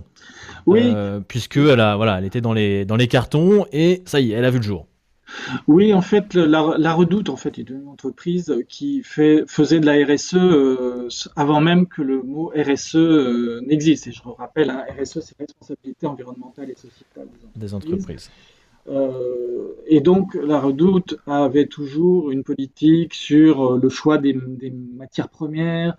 Oui. 0.64 0.94
puisque 1.26 1.56
elle, 1.56 1.80
a, 1.80 1.96
voilà, 1.96 2.18
elle 2.18 2.24
était 2.26 2.42
dans 2.42 2.52
les, 2.52 2.84
dans 2.84 2.96
les 2.96 3.08
cartons 3.08 3.66
et 3.72 4.02
ça 4.04 4.20
y 4.20 4.30
est, 4.32 4.36
elle 4.36 4.44
a 4.44 4.50
vu 4.50 4.58
le 4.58 4.62
jour. 4.62 4.86
Oui, 5.66 5.92
en 5.92 6.00
fait, 6.00 6.34
la, 6.34 6.74
la, 6.78 6.94
Redoute 6.94 7.28
en 7.28 7.36
fait 7.36 7.58
est 7.58 7.68
une 7.68 7.88
entreprise 7.88 8.54
qui 8.68 9.02
fait, 9.02 9.44
faisait 9.46 9.80
de 9.80 9.86
la 9.86 10.04
RSE 10.04 10.34
euh, 10.34 11.08
avant 11.36 11.60
même 11.60 11.86
que 11.86 12.02
le 12.02 12.22
mot 12.22 12.52
RSE 12.56 12.96
euh, 12.96 13.60
n'existe. 13.66 14.06
Et 14.06 14.12
je 14.12 14.22
rappelle, 14.22 14.70
hein, 14.70 14.84
RSE, 14.98 15.20
c'est 15.20 15.36
responsabilité 15.38 16.06
environnementale 16.06 16.70
et 16.70 16.74
sociétale 16.74 17.28
des 17.56 17.74
entreprises. 17.74 17.96
Des 17.96 17.96
entreprises. 17.96 18.30
Euh, 18.88 19.74
et 19.86 20.00
donc, 20.00 20.34
la 20.34 20.60
Redoute 20.60 21.18
avait 21.26 21.66
toujours 21.66 22.30
une 22.30 22.42
politique 22.42 23.14
sur 23.14 23.76
le 23.76 23.88
choix 23.90 24.18
des, 24.18 24.32
des 24.32 24.70
matières 24.70 25.28
premières, 25.28 25.96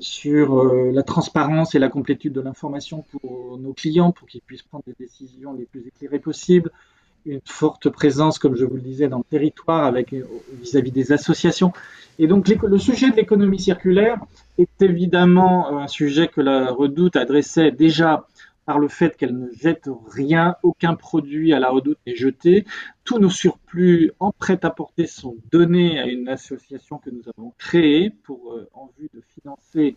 sur 0.00 0.64
la 0.64 1.04
transparence 1.04 1.76
et 1.76 1.78
la 1.78 1.88
complétude 1.88 2.32
de 2.32 2.40
l'information 2.40 3.04
pour 3.12 3.58
nos 3.58 3.72
clients, 3.72 4.10
pour 4.10 4.26
qu'ils 4.26 4.40
puissent 4.40 4.64
prendre 4.64 4.82
des 4.84 4.94
décisions 4.98 5.52
les 5.52 5.66
plus 5.66 5.86
éclairées 5.86 6.18
possibles, 6.18 6.72
une 7.28 7.40
forte 7.44 7.88
présence, 7.88 8.38
comme 8.38 8.56
je 8.56 8.64
vous 8.64 8.76
le 8.76 8.82
disais, 8.82 9.08
dans 9.08 9.18
le 9.18 9.24
territoire 9.24 9.84
avec 9.84 10.12
vis-à-vis 10.12 10.90
-vis 10.90 10.94
des 10.94 11.12
associations. 11.12 11.72
Et 12.18 12.26
donc 12.26 12.48
le 12.48 12.78
sujet 12.78 13.10
de 13.10 13.16
l'économie 13.16 13.60
circulaire 13.60 14.18
est 14.58 14.82
évidemment 14.82 15.78
un 15.78 15.86
sujet 15.86 16.26
que 16.28 16.40
la 16.40 16.72
Redoute 16.72 17.16
adressait 17.16 17.70
déjà 17.70 18.26
par 18.68 18.78
le 18.78 18.88
fait 18.88 19.16
qu'elle 19.16 19.34
ne 19.34 19.50
jette 19.50 19.88
rien, 20.10 20.56
aucun 20.62 20.94
produit 20.94 21.54
à 21.54 21.58
la 21.58 21.70
Redoute 21.70 21.96
n'est 22.06 22.14
jeté. 22.14 22.66
Tous 23.02 23.18
nos 23.18 23.30
surplus 23.30 24.12
en 24.20 24.30
prêt-à-porter 24.30 25.06
sont 25.06 25.36
donnés 25.50 25.98
à 25.98 26.06
une 26.06 26.28
association 26.28 26.98
que 26.98 27.08
nous 27.08 27.22
avons 27.34 27.54
créée 27.56 28.10
pour 28.10 28.52
euh, 28.52 28.68
en 28.74 28.90
vue 28.98 29.08
de 29.14 29.22
financer 29.34 29.96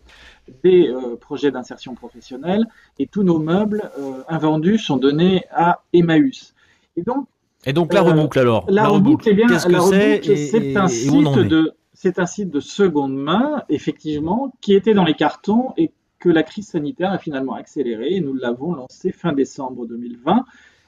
des 0.62 0.88
euh, 0.88 1.16
projets 1.16 1.50
d'insertion 1.50 1.94
professionnelle 1.94 2.64
et 2.98 3.06
tous 3.06 3.24
nos 3.24 3.38
meubles 3.38 3.90
euh, 3.98 4.22
invendus 4.26 4.78
sont 4.78 4.96
donnés 4.96 5.44
à 5.50 5.82
Emmaüs. 5.92 6.54
Et 6.96 7.02
donc, 7.02 7.26
et 7.64 7.72
donc 7.72 7.92
la 7.92 8.02
reboucle 8.02 8.38
alors. 8.38 8.64
La, 8.68 8.82
la 8.82 8.88
reboucle, 8.88 9.28
eh 9.30 9.34
bien, 9.34 9.46
la 9.46 9.58
reboucle, 9.58 10.36
c'est 10.36 10.76
un 10.76 10.88
site 10.88 11.38
de 11.38 11.72
c'est 11.94 12.18
un 12.18 12.26
site 12.26 12.50
de 12.50 12.60
seconde 12.60 13.14
main, 13.14 13.62
effectivement, 13.68 14.52
qui 14.60 14.74
était 14.74 14.94
dans 14.94 15.04
les 15.04 15.14
cartons 15.14 15.72
et 15.76 15.92
que 16.18 16.28
la 16.28 16.42
crise 16.42 16.66
sanitaire 16.68 17.12
a 17.12 17.18
finalement 17.18 17.54
accéléré. 17.54 18.14
Et 18.14 18.20
nous 18.20 18.34
l'avons 18.34 18.74
lancé 18.74 19.12
fin 19.12 19.32
décembre 19.32 19.86
2020. 19.86 20.44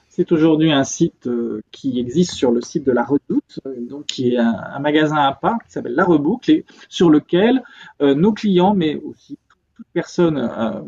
C'est 0.09 0.31
aujourd'hui 0.31 0.71
un 0.71 0.83
site 0.83 1.27
euh, 1.27 1.61
qui 1.71 1.99
existe 1.99 2.31
sur 2.31 2.51
le 2.51 2.61
site 2.61 2.85
de 2.85 2.91
la 2.91 3.03
Redoute, 3.03 3.59
euh, 3.65 3.75
donc 3.79 4.05
qui 4.05 4.33
est 4.33 4.37
un, 4.37 4.55
un 4.73 4.79
magasin 4.79 5.17
à 5.17 5.33
part 5.33 5.57
qui 5.65 5.71
s'appelle 5.71 5.95
La 5.95 6.05
Reboucle 6.05 6.51
et 6.51 6.65
sur 6.89 7.09
lequel 7.09 7.63
euh, 8.01 8.15
nos 8.15 8.31
clients, 8.31 8.73
mais 8.73 8.95
aussi 8.95 9.37
toute 9.75 9.87
personne 9.93 10.37
euh, 10.37 10.81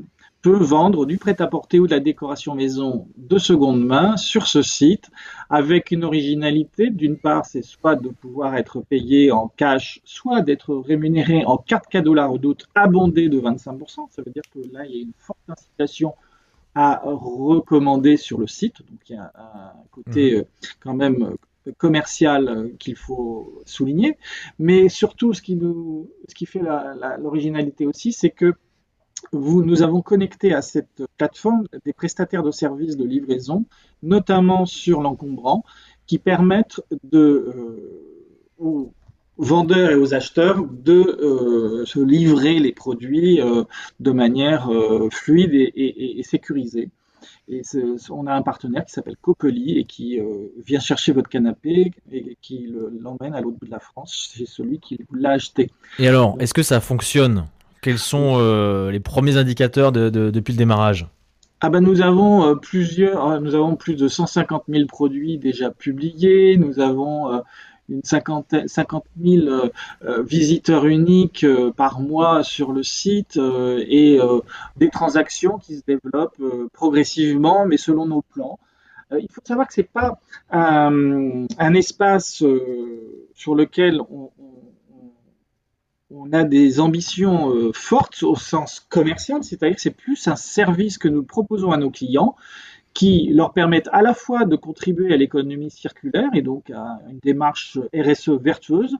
peut 0.47 0.63
vendre 0.63 1.05
du 1.05 1.17
prêt-à-porter 1.17 1.77
ou 1.77 1.87
de 1.87 1.91
la 1.91 1.99
décoration 1.99 2.55
maison 2.55 3.09
de 3.17 3.37
seconde 3.37 3.83
main 3.83 4.15
sur 4.15 4.47
ce 4.47 4.61
site 4.61 5.09
avec 5.49 5.91
une 5.91 6.05
originalité. 6.05 6.89
D'une 6.89 7.17
part, 7.17 7.45
c'est 7.45 7.63
soit 7.63 7.97
de 7.97 8.07
pouvoir 8.07 8.55
être 8.55 8.79
payé 8.79 9.29
en 9.29 9.49
cash, 9.49 9.99
soit 10.05 10.41
d'être 10.41 10.73
rémunéré 10.73 11.43
en 11.43 11.57
carte 11.57 11.87
cadeau 11.87 12.13
la 12.13 12.27
redoute 12.27 12.65
abondée 12.75 13.27
de 13.27 13.41
25%. 13.41 14.07
Ça 14.09 14.21
veut 14.21 14.31
dire 14.31 14.43
que 14.53 14.59
là, 14.71 14.85
il 14.85 14.95
y 14.95 14.99
a 14.99 15.01
une 15.01 15.11
forte 15.17 15.39
incitation 15.49 16.13
à 16.75 17.01
recommander 17.03 18.15
sur 18.15 18.39
le 18.39 18.47
site. 18.47 18.77
Donc 18.89 19.01
il 19.09 19.17
y 19.17 19.19
a 19.19 19.33
un 19.35 19.73
côté 19.91 20.37
mmh. 20.37 20.67
quand 20.79 20.93
même 20.93 21.35
commercial 21.77 22.71
qu'il 22.79 22.95
faut 22.95 23.61
souligner. 23.65 24.17
Mais 24.59 24.87
surtout, 24.87 25.33
ce 25.33 25.41
qui, 25.41 25.57
nous, 25.57 26.09
ce 26.29 26.35
qui 26.35 26.45
fait 26.45 26.61
l'originalité 27.19 27.85
aussi, 27.85 28.13
c'est 28.13 28.29
que 28.29 28.53
nous 29.33 29.81
avons 29.81 30.01
connecté 30.01 30.53
à 30.53 30.61
cette 30.61 31.03
plateforme 31.17 31.65
des 31.85 31.93
prestataires 31.93 32.43
de 32.43 32.51
services 32.51 32.97
de 32.97 33.05
livraison, 33.05 33.65
notamment 34.03 34.65
sur 34.65 35.01
l'encombrant, 35.01 35.63
qui 36.05 36.17
permettent 36.17 36.81
euh, 37.13 38.23
aux 38.57 38.91
vendeurs 39.37 39.91
et 39.91 39.95
aux 39.95 40.13
acheteurs 40.13 40.65
de 40.65 40.93
euh, 40.93 41.85
se 41.85 41.99
livrer 41.99 42.59
les 42.59 42.71
produits 42.71 43.39
euh, 43.41 43.63
de 43.99 44.11
manière 44.11 44.69
fluide 45.11 45.53
et, 45.53 46.21
sécurisée. 46.23 46.89
On 48.09 48.27
a 48.27 48.33
un 48.33 48.41
partenaire 48.41 48.85
qui 48.85 48.91
s'appelle 48.91 49.15
Copeli 49.21 49.77
et 49.77 49.85
qui 49.85 50.19
vient 50.65 50.79
chercher 50.79 51.13
votre 51.13 51.29
canapé 51.29 51.91
et 52.11 52.37
qui 52.41 52.73
l'emmène 52.99 53.33
à 53.33 53.41
l'autre 53.41 53.57
bout 53.59 53.65
de 53.65 53.71
la 53.71 53.79
France 53.79 54.33
chez 54.35 54.45
celui 54.45 54.79
qui 54.79 54.99
l'a 55.13 55.31
acheté. 55.31 55.69
Et 55.99 56.07
alors, 56.07 56.35
est-ce 56.39 56.53
que 56.53 56.63
ça 56.63 56.81
fonctionne? 56.81 57.45
Quels 57.81 57.99
sont 57.99 58.35
euh, 58.37 58.91
les 58.91 58.99
premiers 58.99 59.37
indicateurs 59.37 59.91
de, 59.91 60.09
de, 60.09 60.31
depuis 60.31 60.53
le 60.53 60.57
démarrage? 60.57 61.07
Ah 61.59 61.71
ben 61.71 61.81
nous 61.81 62.01
avons 62.01 62.45
euh, 62.45 62.55
plusieurs, 62.55 63.31
euh, 63.31 63.39
nous 63.39 63.55
avons 63.55 63.75
plus 63.75 63.95
de 63.95 64.07
150 64.07 64.65
000 64.69 64.85
produits 64.85 65.39
déjà 65.39 65.71
publiés, 65.71 66.55
nous 66.55 66.79
avons 66.79 67.41
une 67.89 68.03
cinquantaine, 68.03 68.67
50 68.67 69.05
000 69.19 69.47
euh, 69.47 70.21
visiteurs 70.21 70.85
uniques 70.85 71.47
par 71.75 71.99
mois 71.99 72.43
sur 72.43 72.71
le 72.71 72.83
site 72.83 73.37
et 73.37 74.19
des 74.75 74.89
transactions 74.89 75.57
qui 75.57 75.77
se 75.77 75.81
développent 75.87 76.41
progressivement, 76.73 77.65
mais 77.65 77.77
selon 77.77 78.05
nos 78.05 78.21
plans. 78.21 78.59
il 79.11 79.27
faut 79.31 79.41
savoir 79.43 79.67
que 79.67 79.73
c'est 79.73 79.81
pas 79.91 80.19
un, 80.51 81.73
espace 81.73 82.43
sur 83.33 83.55
lequel 83.55 84.01
on 84.11 84.29
a 86.31 86.43
des 86.43 86.79
ambitions 86.79 87.53
euh, 87.53 87.71
fortes 87.73 88.23
au 88.23 88.35
sens 88.35 88.79
commercial, 88.79 89.43
c'est-à-dire 89.43 89.75
que 89.75 89.81
c'est 89.81 89.91
plus 89.91 90.27
un 90.27 90.35
service 90.35 90.97
que 90.97 91.07
nous 91.07 91.23
proposons 91.23 91.71
à 91.71 91.77
nos 91.77 91.89
clients 91.89 92.35
qui 92.93 93.29
leur 93.33 93.53
permettent 93.53 93.89
à 93.91 94.01
la 94.01 94.13
fois 94.13 94.45
de 94.45 94.55
contribuer 94.55 95.13
à 95.13 95.17
l'économie 95.17 95.69
circulaire 95.69 96.29
et 96.33 96.41
donc 96.41 96.71
à 96.71 96.99
une 97.09 97.19
démarche 97.19 97.77
RSE 97.93 98.29
vertueuse, 98.29 98.95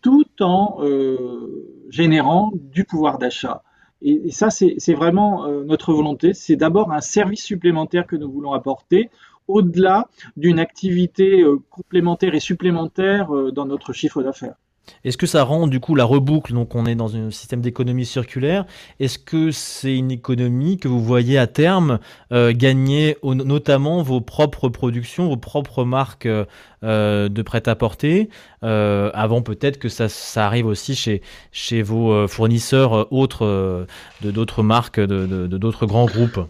tout 0.00 0.26
en 0.40 0.78
euh, 0.80 1.86
générant 1.90 2.50
du 2.54 2.84
pouvoir 2.84 3.18
d'achat. 3.18 3.62
Et, 4.00 4.32
ça, 4.32 4.50
c'est 4.50 4.94
vraiment 4.94 5.46
euh, 5.46 5.62
notre 5.64 5.92
volonté. 5.92 6.32
C'est 6.32 6.56
d'abord 6.56 6.92
un 6.92 7.00
service 7.00 7.44
supplémentaire 7.44 8.06
que 8.06 8.16
nous 8.16 8.30
voulons 8.30 8.52
apporter 8.52 9.10
au-delà 9.48 10.08
d'une 10.36 10.58
activité 10.58 11.44
complémentaire 11.70 12.34
et 12.34 12.40
supplémentaire 12.40 13.30
dans 13.52 13.66
notre 13.66 13.92
chiffre 13.92 14.22
d'affaires. 14.22 14.54
Est-ce 15.04 15.16
que 15.16 15.26
ça 15.26 15.42
rend 15.42 15.66
du 15.66 15.80
coup 15.80 15.94
la 15.94 16.04
reboucle, 16.04 16.52
donc 16.52 16.74
on 16.74 16.86
est 16.86 16.94
dans 16.94 17.16
un 17.16 17.30
système 17.30 17.60
d'économie 17.60 18.06
circulaire, 18.06 18.64
est-ce 19.00 19.18
que 19.18 19.50
c'est 19.50 19.96
une 19.96 20.10
économie 20.10 20.78
que 20.78 20.88
vous 20.88 21.02
voyez 21.02 21.38
à 21.38 21.46
terme 21.46 21.98
euh, 22.32 22.52
gagner 22.54 23.16
notamment 23.22 24.02
vos 24.02 24.20
propres 24.20 24.68
productions, 24.68 25.28
vos 25.28 25.36
propres 25.36 25.84
marques 25.84 26.26
euh, 26.26 27.28
de 27.28 27.42
prêt-à-porter, 27.42 28.28
euh, 28.64 29.10
avant 29.14 29.42
peut-être 29.42 29.78
que 29.78 29.88
ça, 29.88 30.08
arrive 30.36 30.66
aussi 30.66 30.94
chez, 30.94 31.22
chez 31.52 31.82
vos 31.82 32.26
fournisseurs 32.28 33.12
autres 33.12 33.86
de 34.22 34.30
d'autres 34.30 34.62
marques, 34.62 35.00
de 35.00 35.46
d'autres 35.46 35.86
grands 35.86 36.06
groupes? 36.06 36.40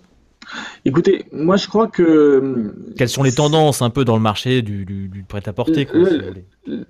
Écoutez, 0.85 1.27
moi 1.33 1.57
je 1.57 1.69
crois 1.69 1.89
que... 1.89 2.75
Quelles 2.97 3.09
sont 3.09 3.23
les 3.23 3.33
tendances 3.33 3.83
un 3.83 3.91
peu 3.91 4.05
dans 4.05 4.17
le 4.17 4.23
marché 4.23 4.63
du, 4.63 5.25
prêt-à-porter 5.29 5.89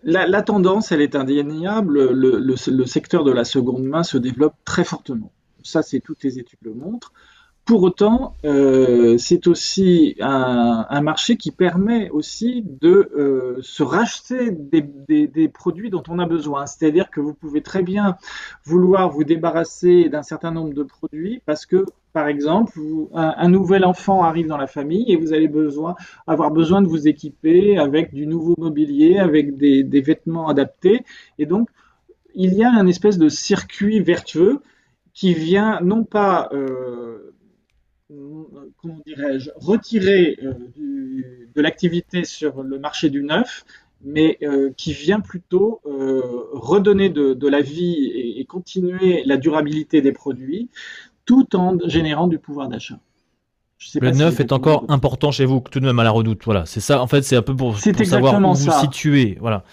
la, 0.05 0.43
tendance, 0.43 0.93
elle 0.93 1.01
est 1.01 1.15
indéniable. 1.15 2.11
Le, 2.13 2.87
secteur 2.87 3.25
de 3.25 3.33
la 3.33 3.45
seconde 3.45 3.85
main 3.85 4.03
se 4.03 4.19
développe 4.19 4.55
très 4.65 4.85
fortement. 4.85 5.33
Ça, 5.63 5.83
c'est 5.83 6.01
toutes 6.01 6.23
les 6.25 6.39
études 6.39 6.59
le 6.63 6.75
montrent. 6.75 7.13
Pour 7.65 7.85
autant, 7.85 8.35
euh, 8.45 9.17
c'est 9.19 9.47
aussi 9.47 10.17
un, 10.21 11.01
marché 11.01 11.37
qui 11.37 11.53
permet 11.53 12.11
aussi 12.11 12.65
de 12.81 13.13
euh, 13.17 13.59
se 13.63 13.85
racheter 13.85 14.51
des, 14.51 15.49
produits 15.49 15.89
dont 15.89 16.03
on 16.09 16.19
a 16.19 16.27
besoin. 16.27 16.67
C'est-à-dire 16.67 17.09
que 17.09 17.21
vous 17.21 17.35
pouvez 17.35 17.63
très 17.63 17.85
bien 17.85 18.17
vouloir 18.65 19.11
vous 19.11 19.23
débarrasser 19.23 20.09
d'un 20.09 20.25
certain 20.25 20.51
nombre 20.51 20.75
de 20.75 20.83
produits 20.83 21.41
parce 21.47 21.65
que, 21.65 21.87
par 22.13 22.29
exemple, 22.29 22.79
un, 23.15 23.49
nouvel 23.49 23.85
enfant 23.85 24.23
arrive 24.23 24.47
dans 24.47 24.59
la 24.59 24.67
famille 24.67 25.11
et 25.11 25.17
vous 25.17 25.33
allez 25.33 25.49
besoin, 25.49 25.95
avoir 26.27 26.51
besoin 26.51 26.83
de 26.83 26.87
vous 26.87 27.09
équiper 27.09 27.79
avec 27.79 28.13
du 28.13 28.27
nouveau 28.27 28.55
mobilier, 28.59 29.19
avec 29.19 29.57
des, 29.57 30.01
vêtements 30.01 30.49
adaptés. 30.49 31.05
Et 31.39 31.47
donc, 31.47 31.69
il 32.35 32.55
y 32.55 32.65
a 32.65 32.71
un 32.71 32.87
espèce 32.87 33.19
de 33.19 33.29
circuit 33.29 34.01
vertueux 34.01 34.61
qui 35.15 35.35
vient 35.35 35.81
non 35.81 36.05
pas 36.05 36.49
euh, 36.53 37.33
comment 38.77 39.01
dirais-je, 39.07 39.51
retirer 39.57 40.39
euh, 40.43 40.53
de 41.55 41.61
l'activité 41.63 42.25
sur 42.25 42.63
le 42.63 42.79
marché 42.79 43.11
du 43.11 43.23
neuf, 43.23 43.65
mais 44.03 44.37
euh, 44.43 44.71
qui 44.77 44.93
vient 44.93 45.21
plutôt 45.21 45.81
redonner 45.85 47.09
de, 47.09 47.49
la 47.49 47.61
vie 47.61 48.37
et, 48.37 48.45
continuer 48.45 49.23
la 49.25 49.37
durabilité 49.37 50.03
des 50.03 50.13
produits, 50.13 50.69
tout 51.25 51.57
en 51.57 51.77
générant 51.87 52.27
du 52.27 52.39
pouvoir 52.39 52.69
d'achat. 52.69 52.99
Le 54.01 54.11
neuf 54.13 54.41
est 54.41 54.53
encore 54.53 54.85
important 54.89 55.33
chez 55.33 55.45
vous, 55.45 55.63
tout 55.71 55.81
de 55.81 55.85
même 55.85 55.99
à 55.99 56.05
la 56.05 56.11
redoute. 56.11 56.43
Voilà, 56.45 56.67
c'est 56.67 56.81
ça. 56.81 57.03
En 57.03 57.07
fait, 57.07 57.23
c'est 57.23 57.37
un 57.37 57.43
peu 57.43 57.57
pour, 57.57 57.79
savoir 57.79 58.41
où 58.41 58.55
vous 58.55 58.71
situez. 58.81 59.37
Voilà. 59.41 59.65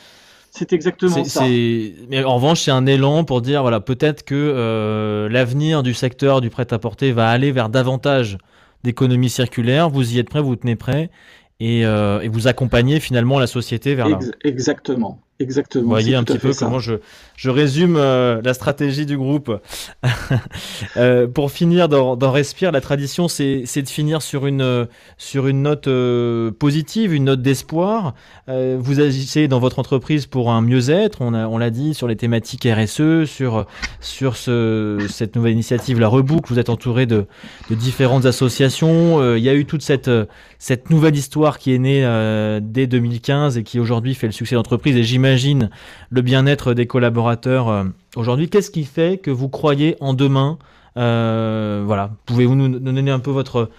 C'est 0.52 0.74
exactement 0.74 1.24
ça. 1.24 1.46
Mais 1.46 2.24
en 2.24 2.36
revanche, 2.36 2.62
c'est 2.62 2.72
un 2.72 2.86
élan 2.88 3.24
pour 3.24 3.42
dire 3.42 3.62
voilà, 3.62 3.80
peut-être 3.80 4.24
que 4.24 4.36
euh, 4.36 5.30
l'avenir 5.30 5.84
du 5.84 5.94
secteur 5.94 6.42
du 6.42 6.50
prêt-à-porter 6.50 7.12
va 7.12 7.30
aller 7.30 7.52
vers 7.52 7.70
davantage 7.70 8.38
d'économie 8.84 9.30
circulaire. 9.30 9.90
Vous 9.90 10.16
y 10.16 10.20
êtes 10.20 10.30
prêt, 10.30 10.42
vous, 10.42 10.50
vous 10.50 10.56
tenez 10.56 10.76
prêt 10.76 11.12
et, 11.60 11.86
euh, 11.86 12.22
et, 12.22 12.30
vous 12.30 12.48
accompagnez 12.48 13.00
finalement 13.00 13.38
la 13.38 13.48
société 13.48 13.94
vers 13.94 14.10
là. 14.10 14.20
Exactement. 14.44 15.20
Exactement. 15.42 15.84
Vous 15.84 15.90
voyez 15.90 16.16
un 16.16 16.24
petit 16.26 16.38
peu 16.38 16.52
comment 16.54 16.80
je, 16.80 16.96
je 17.38 17.50
résume 17.50 17.96
euh, 17.96 18.42
la 18.44 18.54
stratégie 18.54 19.06
du 19.06 19.18
groupe. 19.18 19.58
euh, 20.98 21.28
pour 21.28 21.50
finir 21.50 21.88
dans, 21.88 22.18
dans 22.18 22.32
Respire, 22.32 22.74
la 22.74 22.82
tradition, 22.82 23.30
c'est 23.30 23.64
de 23.64 23.88
finir 23.88 24.22
sur 24.22 24.48
une, 24.48 24.86
sur 25.18 25.48
une 25.48 25.62
note 25.62 25.88
euh, 25.88 26.52
positive, 26.52 27.14
une 27.14 27.24
note 27.24 27.42
d'espoir. 27.42 28.16
Vous 28.48 29.00
agissez 29.00 29.48
dans 29.48 29.60
votre 29.60 29.78
entreprise 29.78 30.26
pour 30.26 30.50
un 30.52 30.62
mieux-être, 30.62 31.22
on 31.22 31.30
l'a 31.32 31.48
on 31.48 31.60
dit, 31.70 31.94
sur 31.94 32.08
les 32.08 32.16
thématiques 32.16 32.68
RSE, 32.68 33.26
sur, 33.26 33.68
sur 34.02 34.36
ce, 34.36 35.06
cette 35.08 35.36
nouvelle 35.36 35.54
initiative, 35.54 36.00
la 36.00 36.08
Reboucle. 36.08 36.52
Vous 36.52 36.58
êtes 36.58 36.70
entouré 36.70 37.06
de, 37.06 37.28
de 37.70 37.76
différentes 37.76 38.26
associations. 38.26 39.36
Il 39.36 39.44
y 39.44 39.50
a 39.50 39.54
eu 39.54 39.66
toute 39.66 39.84
cette, 39.84 40.10
cette 40.58 40.90
nouvelle 40.90 41.16
histoire 41.16 41.60
qui 41.60 41.76
est 41.76 41.78
née 41.78 42.60
dès 42.64 42.88
2015 42.88 43.60
et 43.60 43.64
qui 43.64 43.80
aujourd'hui 43.80 44.16
fait 44.16 44.26
le 44.26 44.34
succès 44.34 44.56
de 44.56 44.58
l'entreprise. 44.58 44.98
Et 44.98 45.04
j'imagine 45.04 45.29
j'imagine 45.30 45.70
le 46.10 46.22
bien-être 46.22 46.74
des 46.74 46.88
collaborateurs 46.88 47.70
euh, 47.70 47.84
aujourd'hui. 48.16 48.50
Qu'est-ce 48.50 48.72
qui 48.72 48.84
fait 48.84 49.20
que 49.20 49.30
vous 49.30 49.48
croyez 49.48 49.96
en 50.00 50.14
demain 50.16 50.58
euh, 50.98 51.84
Voilà, 51.86 52.12
pouvez-vous 52.26 52.56
nous 52.56 52.80
donner 52.80 53.12
un 53.12 53.20
peu 53.20 53.32
votre, 53.32 53.70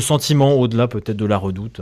sentiment 0.00 0.54
au-delà 0.54 0.88
peut-être 0.88 1.16
de 1.16 1.24
la 1.24 1.38
redoute? 1.38 1.80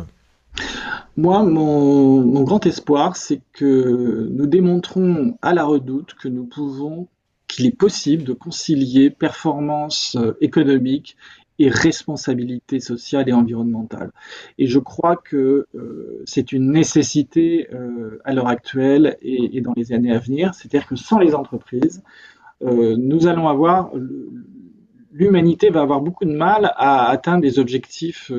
Moi, 1.17 1.43
mon, 1.43 2.25
mon, 2.25 2.43
grand 2.45 2.65
espoir, 2.65 3.17
c'est 3.17 3.41
que 3.53 4.29
nous 4.31 4.47
démontrons 4.47 5.37
à 5.43 5.53
la 5.53 5.65
redoute 5.65 6.15
que 6.15 6.29
nous 6.29 6.45
pouvons, 6.45 7.09
qu'il 7.49 7.67
est 7.67 7.77
possible 7.77 8.23
de 8.23 8.33
concilier 8.33 9.11
performance 9.11 10.17
euh, 10.17 10.37
économique 10.41 11.17
et 11.59 11.69
responsabilité 11.69 12.81
sociale 12.81 13.29
et 13.29 13.33
environnementale. 13.33 14.13
Et 14.59 14.67
je 14.67 14.79
crois 14.79 15.17
que 15.17 15.67
euh, 15.75 16.23
c'est 16.25 16.53
une 16.53 16.71
nécessité 16.71 17.69
euh, 17.73 18.21
à 18.25 18.33
l'heure 18.33 18.49
actuelle 18.49 19.17
et, 19.23 19.57
et, 19.57 19.61
dans 19.61 19.73
les 19.77 19.93
années 19.93 20.13
à 20.13 20.19
venir. 20.19 20.55
C'est-à-dire 20.55 20.87
que 20.87 20.97
sans 20.97 21.19
les 21.19 21.35
entreprises, 21.35 22.03
euh, 22.63 22.97
nous 22.97 23.27
allons 23.27 23.49
avoir, 23.49 23.91
l'humanité 25.13 25.71
va 25.71 25.83
avoir 25.83 26.01
beaucoup 26.01 26.25
de 26.25 26.35
mal 26.35 26.73
à 26.77 27.09
atteindre 27.09 27.43
les 27.43 27.59
objectifs 27.59 28.31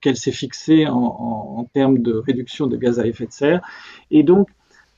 qu'elle 0.00 0.16
s'est 0.16 0.32
fixés 0.32 0.86
en, 0.86 0.96
en, 0.96 1.58
en, 1.58 1.64
termes 1.64 1.98
de 1.98 2.12
réduction 2.12 2.66
de 2.66 2.76
gaz 2.76 2.98
à 3.00 3.06
effet 3.06 3.26
de 3.26 3.32
serre. 3.32 3.60
Et 4.10 4.22
donc, 4.22 4.48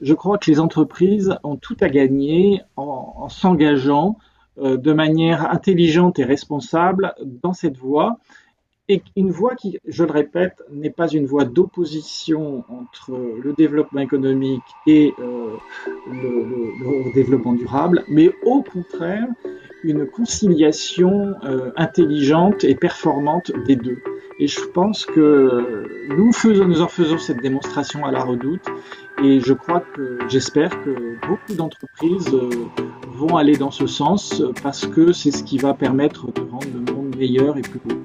je 0.00 0.12
crois 0.14 0.38
que 0.38 0.50
les 0.50 0.60
entreprises 0.60 1.36
ont 1.44 1.56
tout 1.56 1.76
à 1.80 1.88
gagner 1.88 2.62
en, 2.76 3.14
en 3.16 3.28
s'engageant 3.28 4.18
de 4.56 4.92
manière 4.92 5.50
intelligente 5.50 6.18
et 6.18 6.24
responsable 6.24 7.14
dans 7.42 7.52
cette 7.52 7.76
voie, 7.76 8.18
et 8.88 9.02
une 9.16 9.30
voie 9.30 9.54
qui, 9.54 9.78
je 9.86 10.04
le 10.04 10.12
répète, 10.12 10.62
n'est 10.70 10.90
pas 10.90 11.08
une 11.08 11.24
voie 11.24 11.44
d'opposition 11.44 12.64
entre 12.68 13.12
le 13.42 13.52
développement 13.54 14.00
économique 14.00 14.62
et 14.86 15.14
euh, 15.18 15.56
le, 16.06 17.14
développement 17.14 17.54
durable, 17.54 18.04
mais 18.08 18.30
au 18.44 18.62
contraire 18.62 19.26
une 19.84 20.06
conciliation 20.06 21.34
euh, 21.44 21.70
intelligente 21.76 22.64
et 22.64 22.74
performante 22.74 23.52
des 23.66 23.76
deux. 23.76 24.02
Et 24.38 24.48
je 24.48 24.60
pense 24.60 25.04
que 25.04 26.06
nous 26.08 26.32
nous 26.44 26.80
en 26.80 26.88
faisons 26.88 27.18
cette 27.18 27.40
démonstration 27.40 28.04
à 28.04 28.10
la 28.10 28.24
redoute, 28.24 28.66
et 29.22 29.40
je 29.40 29.52
crois 29.52 29.80
que, 29.80 30.18
j'espère 30.28 30.70
que 30.82 31.16
beaucoup 31.26 31.54
d'entreprises 31.54 32.36
vont 33.12 33.36
aller 33.36 33.56
dans 33.56 33.70
ce 33.70 33.86
sens 33.86 34.42
parce 34.62 34.86
que 34.86 35.12
c'est 35.12 35.30
ce 35.30 35.44
qui 35.44 35.58
va 35.58 35.74
permettre 35.74 36.32
de 36.32 36.42
rendre 36.42 36.66
le 36.74 36.92
monde 36.92 37.16
meilleur 37.16 37.56
et 37.56 37.62
plus 37.62 37.80
beau. 37.84 38.03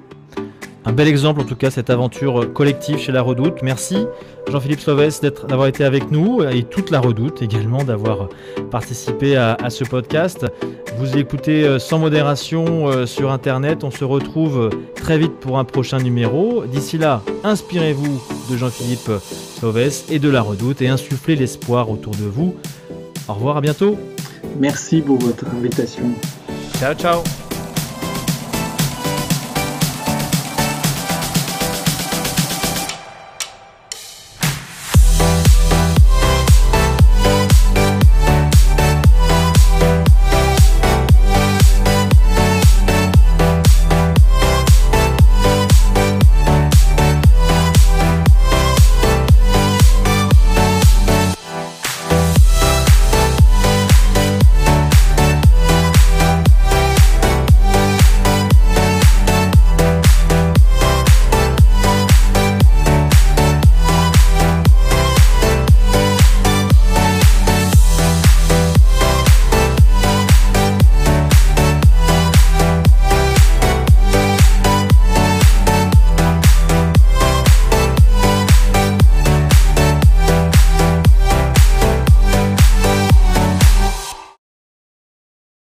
Un 0.86 0.92
bel 0.92 1.08
exemple 1.08 1.40
en 1.40 1.44
tout 1.44 1.56
cas, 1.56 1.70
cette 1.70 1.90
aventure 1.90 2.52
collective 2.52 2.98
chez 2.98 3.12
La 3.12 3.22
Redoute. 3.22 3.62
Merci 3.62 4.06
Jean-Philippe 4.50 4.80
Sauvès 4.80 5.20
d'avoir 5.20 5.66
été 5.66 5.84
avec 5.84 6.10
nous 6.10 6.42
et 6.42 6.62
toute 6.62 6.90
La 6.90 7.00
Redoute 7.00 7.42
également 7.42 7.84
d'avoir 7.84 8.28
participé 8.70 9.36
à, 9.36 9.56
ce 9.68 9.84
podcast. 9.84 10.46
Vous 10.96 11.16
écoutez 11.16 11.64
euh, 11.64 11.78
sans 11.78 11.98
modération 11.98 12.88
euh, 12.88 13.06
sur 13.06 13.30
Internet. 13.30 13.84
On 13.84 13.90
se 13.90 14.04
retrouve 14.04 14.70
très 14.96 15.18
vite 15.18 15.34
pour 15.40 15.58
un 15.58 15.64
prochain 15.64 15.98
numéro. 15.98 16.64
D'ici 16.64 16.98
là, 16.98 17.22
inspirez-vous 17.44 18.20
de 18.50 18.56
Jean-Philippe 18.56 19.10
Sauvès 19.60 20.06
et 20.10 20.18
de 20.18 20.28
La 20.28 20.40
Redoute 20.40 20.82
et 20.82 20.88
insufflez 20.88 21.36
l'espoir 21.36 21.90
autour 21.90 22.12
de 22.12 22.24
vous. 22.24 22.54
Au 23.28 23.34
revoir, 23.34 23.58
à 23.58 23.60
bientôt. 23.60 23.96
Merci 24.58 25.00
pour 25.00 25.18
votre 25.18 25.46
invitation. 25.54 26.04
Ciao, 26.78 26.94
ciao. 26.94 27.22